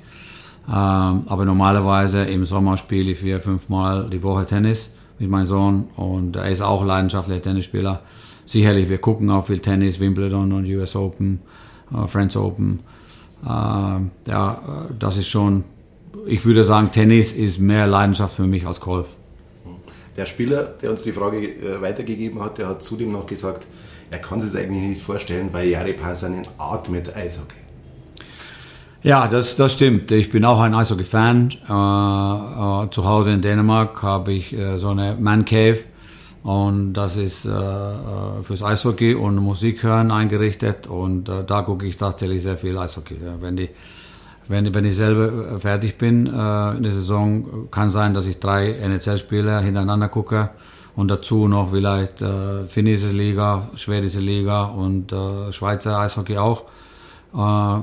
[0.67, 5.45] Ähm, aber normalerweise im Sommer spiele ich vier, fünf Mal die Woche Tennis mit meinem
[5.45, 8.01] Sohn und er ist auch leidenschaftlicher Tennisspieler.
[8.45, 11.41] Sicherlich, wir gucken auch viel Tennis, Wimbledon und US Open,
[11.93, 12.79] äh, French Open.
[13.43, 14.61] Äh, ja,
[14.97, 15.63] das ist schon,
[16.25, 19.09] ich würde sagen, Tennis ist mehr Leidenschaft für mich als Golf.
[20.15, 23.67] Der Spieler, der uns die Frage äh, weitergegeben hat, der hat zudem noch gesagt,
[24.09, 27.66] er kann sich das eigentlich nicht vorstellen, weil Jari Pasanen atmet Eishockey.
[29.07, 30.11] Ja, das, das stimmt.
[30.11, 31.51] Ich bin auch ein Eishockey-Fan.
[31.51, 35.79] Äh, äh, zu Hause in Dänemark habe ich äh, so eine Man Cave
[36.43, 41.85] und das ist äh, äh, fürs Eishockey und Musik hören eingerichtet und äh, da gucke
[41.85, 43.15] ich tatsächlich sehr viel Eishockey.
[43.23, 43.69] Ja, wenn, die,
[44.49, 49.61] wenn, wenn ich selber fertig bin in der Saison, kann sein, dass ich drei NHL-Spiele
[49.61, 50.49] hintereinander gucke
[50.97, 52.21] und dazu noch vielleicht
[52.67, 55.13] finnische Liga, schwedische Liga und
[55.51, 56.65] Schweizer Eishockey auch.
[57.33, 57.37] Äh,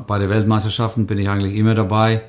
[0.07, 2.23] bei den Weltmeisterschaften bin ich eigentlich immer dabei,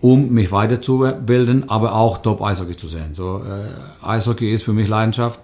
[0.00, 3.14] um mich weiterzubilden, aber auch Top-Eishockey zu sehen.
[3.14, 5.40] So, äh, Eishockey ist für mich Leidenschaft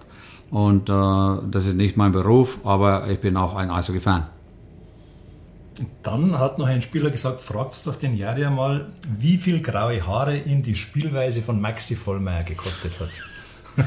[0.51, 0.93] und äh,
[1.51, 4.25] das ist nicht mein Beruf, aber ich bin auch ein Eishockey-Fan.
[6.01, 10.37] Dann hat noch ein Spieler gesagt, fragt doch den Jari mal, wie viel graue Haare
[10.37, 13.09] ihn die Spielweise von Maxi Vollmeier gekostet hat.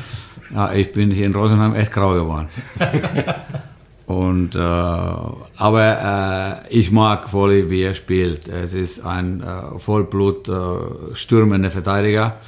[0.55, 2.49] ja, ich bin hier in Rosenheim echt grau geworden.
[4.11, 8.48] Und, äh, aber äh, ich mag Volley, wie er spielt.
[8.48, 12.38] Es ist ein äh, Vollblut äh, stürmender Verteidiger,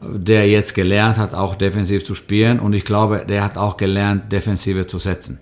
[0.00, 2.58] der jetzt gelernt hat, auch defensiv zu spielen.
[2.58, 5.38] Und ich glaube, der hat auch gelernt, Defensive zu setzen.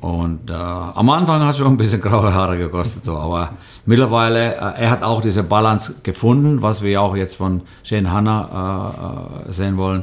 [0.00, 3.50] Und äh, am Anfang hat es schon ein bisschen graue Haare gekostet, so, aber
[3.86, 9.44] mittlerweile, äh, er hat auch diese Balance gefunden, was wir auch jetzt von Shane Hanna
[9.46, 10.02] äh, äh, sehen wollen.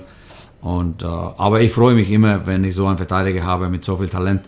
[0.62, 3.98] Und, äh, aber ich freue mich immer, wenn ich so einen Verteidiger habe mit so
[3.98, 4.44] viel Talent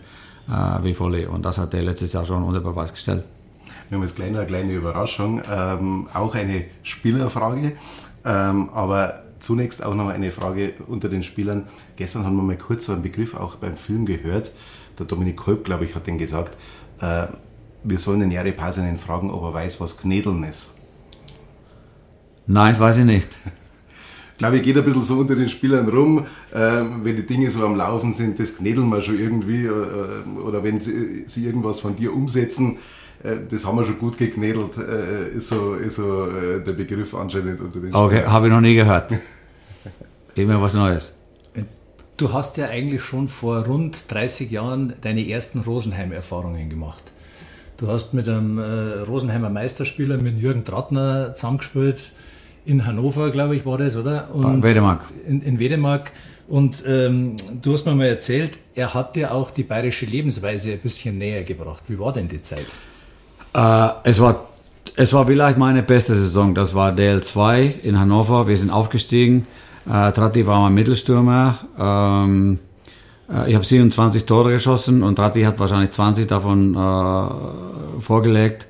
[0.48, 1.26] äh, wie Volley.
[1.26, 3.24] Und das hat er letztes Jahr schon unter Beweis gestellt.
[3.88, 7.72] Wir haben jetzt eine kleine Überraschung, ähm, auch eine Spielerfrage,
[8.24, 11.66] ähm, aber zunächst auch noch eine Frage unter den Spielern.
[11.96, 14.52] Gestern haben wir mal kurz so einen Begriff auch beim Film gehört.
[14.98, 16.56] Der Dominik Kolb, glaube ich, hat den gesagt.
[17.00, 17.28] Äh,
[17.84, 20.68] wir sollen den Jari Pasanen fragen, ob er weiß, was Knädeln ist.
[22.46, 23.28] Nein, weiß ich nicht
[24.38, 26.24] glaube ich, geht ein bisschen so unter den Spielern rum,
[26.54, 30.62] ähm, wenn die Dinge so am Laufen sind, das knädeln wir schon irgendwie, äh, oder
[30.64, 32.78] wenn sie, sie, irgendwas von dir umsetzen,
[33.22, 37.14] äh, das haben wir schon gut geknädelt, äh, ist so, ist so äh, der Begriff
[37.14, 38.06] anscheinend unter den Spielern.
[38.06, 39.12] Okay, habe ich noch nie gehört.
[40.36, 41.14] Immer was Neues.
[42.16, 47.12] Du hast ja eigentlich schon vor rund 30 Jahren deine ersten Rosenheim-Erfahrungen gemacht.
[47.76, 52.10] Du hast mit einem äh, Rosenheimer Meisterspieler, mit Jürgen Trattner zusammengespielt
[52.68, 54.28] in Hannover, glaube ich, war das, oder?
[54.32, 55.00] Und Wedemark.
[55.26, 56.12] In, in Wedemark.
[56.48, 60.78] Und ähm, du hast mir mal erzählt, er hat dir auch die bayerische Lebensweise ein
[60.78, 61.84] bisschen näher gebracht.
[61.88, 62.66] Wie war denn die Zeit?
[63.54, 64.48] Äh, es, war,
[64.96, 66.54] es war vielleicht meine beste Saison.
[66.54, 68.48] Das war DL2 in Hannover.
[68.48, 69.46] Wir sind aufgestiegen.
[69.86, 71.56] Äh, Tratti war mein Mittelstürmer.
[71.78, 72.58] Ähm,
[73.30, 78.66] äh, ich habe 27 Tore geschossen und Tratti hat wahrscheinlich 20 davon äh, vorgelegt.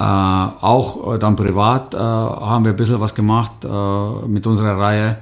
[0.00, 4.78] Äh, auch äh, dann privat äh, haben wir ein bisschen was gemacht äh, mit unserer
[4.78, 5.18] Reihe.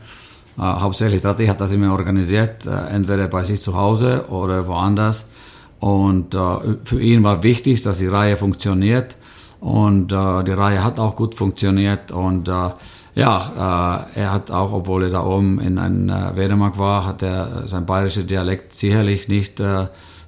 [0.57, 5.27] Äh, hauptsächlich Tati hat das immer organisiert, äh, entweder bei sich zu Hause oder woanders.
[5.81, 6.35] Und
[6.83, 9.17] für ihn war wichtig, dass die Reihe funktioniert.
[9.61, 12.11] Und die Reihe hat auch gut funktioniert.
[12.11, 12.49] Und
[13.15, 17.87] ja, er hat auch, obwohl er da oben in einem Wedemark war, hat er sein
[17.87, 19.63] bayerischer Dialekt sicherlich nicht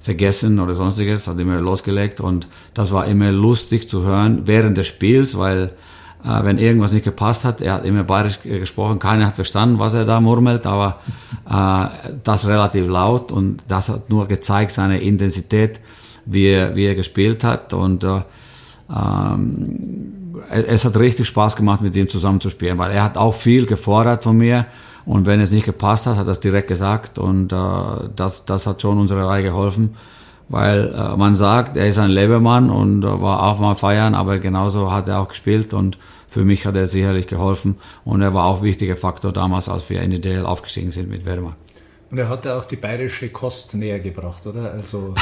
[0.01, 2.19] vergessen oder sonstiges, hat immer losgelegt.
[2.19, 5.71] Und das war immer lustig zu hören während des Spiels, weil
[6.23, 9.93] äh, wenn irgendwas nicht gepasst hat, er hat immer bayerisch gesprochen, keiner hat verstanden, was
[9.93, 10.99] er da murmelt, aber
[11.49, 15.79] äh, das relativ laut und das hat nur gezeigt seine Intensität,
[16.25, 17.73] wie er, wie er gespielt hat.
[17.73, 18.21] Und äh,
[18.89, 20.13] ähm,
[20.49, 23.65] es hat richtig Spaß gemacht, mit ihm zusammen zu spielen, weil er hat auch viel
[23.65, 24.65] gefordert von mir
[25.05, 27.19] und wenn es nicht gepasst hat, hat er es direkt gesagt.
[27.19, 27.55] Und äh,
[28.15, 29.95] das, das hat schon unserer Reihe geholfen.
[30.49, 34.39] Weil äh, man sagt, er ist ein Lebemann und äh, war auch mal feiern, aber
[34.39, 35.73] genauso hat er auch gespielt.
[35.73, 35.97] Und
[36.27, 37.77] für mich hat er sicherlich geholfen.
[38.03, 41.09] Und er war auch ein wichtiger Faktor damals, als wir in die DL aufgestiegen sind
[41.09, 41.55] mit Wehrmann.
[42.09, 44.71] Und er hat auch die bayerische Kost näher gebracht, oder?
[44.71, 45.15] Also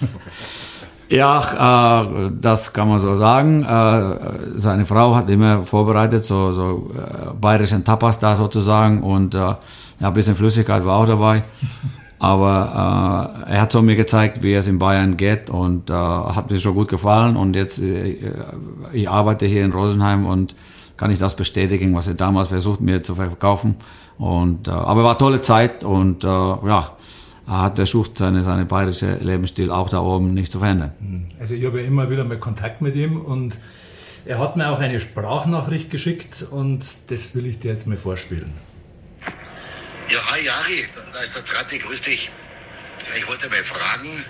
[1.08, 3.62] Ja, äh, das kann man so sagen.
[3.62, 9.38] Äh, seine Frau hat immer vorbereitet, so, so äh, bayerischen Tapas da sozusagen und äh,
[9.38, 9.58] ja,
[10.00, 11.44] ein bisschen Flüssigkeit war auch dabei.
[12.18, 16.50] Aber äh, er hat so mir gezeigt, wie es in Bayern geht und äh, hat
[16.50, 17.36] mir schon gut gefallen.
[17.36, 18.16] Und jetzt, äh,
[18.92, 20.56] ich arbeite hier in Rosenheim und
[20.96, 23.76] kann ich das bestätigen, was er damals versucht mir zu verkaufen.
[24.18, 26.95] Und, äh, aber war tolle Zeit und äh, ja,
[27.46, 31.28] hat versucht, seine, seine bayerische Lebensstil auch da oben nicht zu verändern.
[31.38, 33.58] Also ich habe ja immer wieder mal Kontakt mit ihm und
[34.26, 38.52] Er hat mir auch eine Sprachnachricht geschickt und das will ich dir jetzt mal vorspielen.
[40.08, 42.28] Ja, hi Jari, da ist der Tratti, grüß dich.
[43.16, 44.24] Ich wollte mal fragen,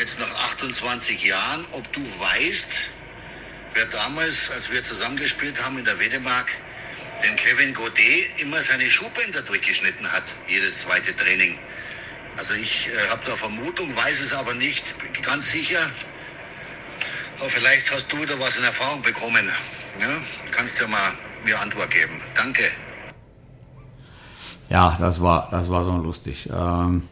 [0.00, 2.88] jetzt nach 28 Jahren, ob du weißt,
[3.74, 6.50] wer damals, als wir zusammengespielt haben in der Wedemark,
[7.24, 11.58] den Kevin Godet immer seine Schuhbänder durchgeschnitten hat, jedes zweite Training.
[12.36, 15.80] Also ich äh, habe da Vermutung, weiß es aber nicht ganz sicher.
[17.40, 19.46] Aber vielleicht hast du da was in Erfahrung bekommen.
[20.00, 20.08] Ja?
[20.50, 21.12] Kannst ja mal
[21.44, 22.20] mir Antwort geben.
[22.34, 22.62] Danke.
[24.68, 26.48] Ja, das war, das war so lustig.
[26.52, 27.02] Ähm,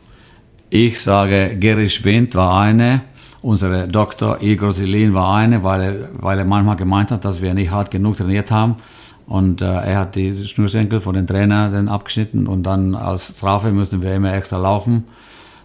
[0.70, 3.04] ich sage, Gary Schwind war eine,
[3.42, 7.54] unsere Doktor Igor Silin war eine, weil er, weil er manchmal gemeint hat, dass wir
[7.54, 8.76] nicht hart genug trainiert haben.
[9.26, 13.72] Und äh, er hat die Schnürsenkel von den Trainer dann abgeschnitten und dann als Strafe
[13.72, 15.04] mussten wir immer extra laufen.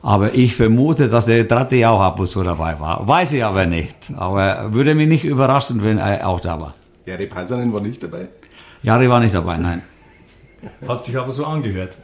[0.02, 3.06] Aber ich vermute, dass der Tratti auch ab und zu dabei war.
[3.06, 3.96] Weiß ich aber nicht.
[4.16, 6.74] Aber würde mich nicht überraschen, wenn er auch da war.
[7.06, 8.30] Jari Peisanen war nicht dabei?
[8.82, 9.82] Jari war nicht dabei, nein.
[10.88, 11.98] Hat sich aber so angehört.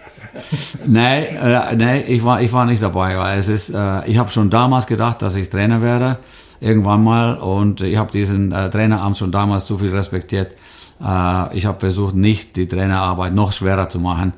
[0.85, 3.17] nein, äh, nein ich, war, ich war nicht dabei.
[3.17, 6.17] Weil es ist, äh, ich habe schon damals gedacht, dass ich Trainer werde,
[6.59, 7.37] irgendwann mal.
[7.37, 10.51] Und ich habe diesen äh, Traineramt schon damals so viel respektiert.
[11.01, 14.33] Äh, ich habe versucht, nicht die Trainerarbeit noch schwerer zu machen.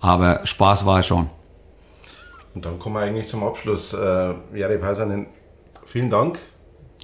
[0.00, 1.28] Aber Spaß war es schon.
[2.54, 3.92] Und dann kommen wir eigentlich zum Abschluss.
[3.92, 5.26] Äh, Jari Peisanen,
[5.84, 6.38] vielen Dank,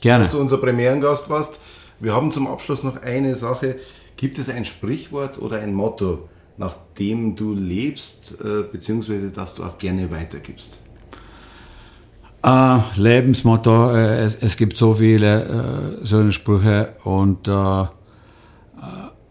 [0.01, 0.25] Gerne.
[0.25, 1.61] dass du unser Premierengast warst.
[2.01, 3.77] Wir haben zum Abschluss noch eine Sache.
[4.17, 9.65] Gibt es ein Sprichwort oder ein Motto, nach dem du lebst, äh, beziehungsweise das du
[9.65, 10.81] auch gerne weitergibst?
[12.45, 17.49] Äh, Lebensmotto, äh, es, es, gibt so viele äh, schöne Sprüche und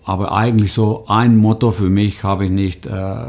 [0.03, 2.85] aber eigentlich so ein Motto für mich habe ich nicht.
[2.85, 3.25] Äh,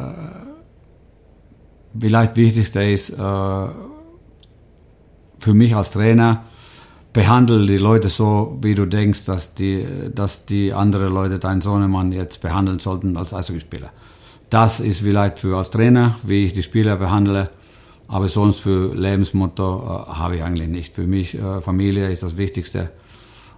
[1.99, 3.15] vielleicht wichtigste ist
[5.43, 6.45] für mich als Trainer,
[7.13, 12.13] behandle die Leute so, wie du denkst, dass die, dass die andere Leute deinen Sohnemann
[12.13, 13.91] jetzt behandeln sollten als Eishockeyspieler.
[14.49, 17.51] Das ist vielleicht für als Trainer, wie ich die Spieler behandle,
[18.07, 20.95] aber sonst für Lebensmotto äh, habe ich eigentlich nicht.
[20.95, 22.91] Für mich äh, Familie ist das Wichtigste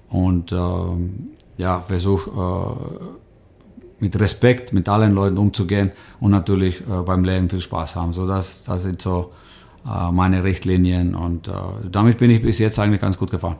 [0.09, 0.57] und äh,
[1.57, 3.05] ja, versuche äh,
[4.01, 8.13] mit Respekt mit allen Leuten umzugehen und natürlich äh, beim Leben viel Spaß haben.
[8.13, 9.33] So das, das sind so
[9.87, 11.53] äh, meine Richtlinien und äh,
[11.91, 13.57] damit bin ich bis jetzt eigentlich ganz gut gefahren.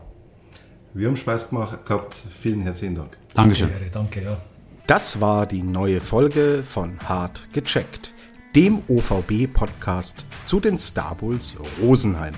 [0.93, 2.15] Wir haben Spaß gemacht, gehabt.
[2.15, 3.17] Vielen herzlichen Dank.
[3.33, 3.69] Dankeschön.
[3.91, 4.37] Danke, ja.
[4.87, 8.13] Das war die neue Folge von Hart gecheckt,
[8.55, 12.35] dem OVB-Podcast zu den Star Bulls Rosenheim.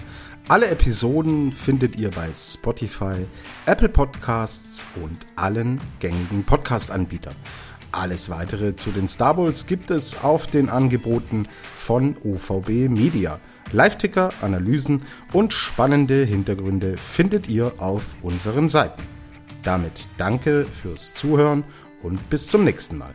[0.49, 3.25] Alle Episoden findet ihr bei Spotify,
[3.65, 7.35] Apple Podcasts und allen gängigen Podcast-Anbietern.
[7.91, 13.41] Alles weitere zu den Star Bulls gibt es auf den Angeboten von OVB Media.
[13.73, 15.01] Live-Ticker, Analysen
[15.33, 19.03] und spannende Hintergründe findet ihr auf unseren Seiten.
[19.63, 21.65] Damit danke fürs Zuhören
[22.01, 23.13] und bis zum nächsten Mal.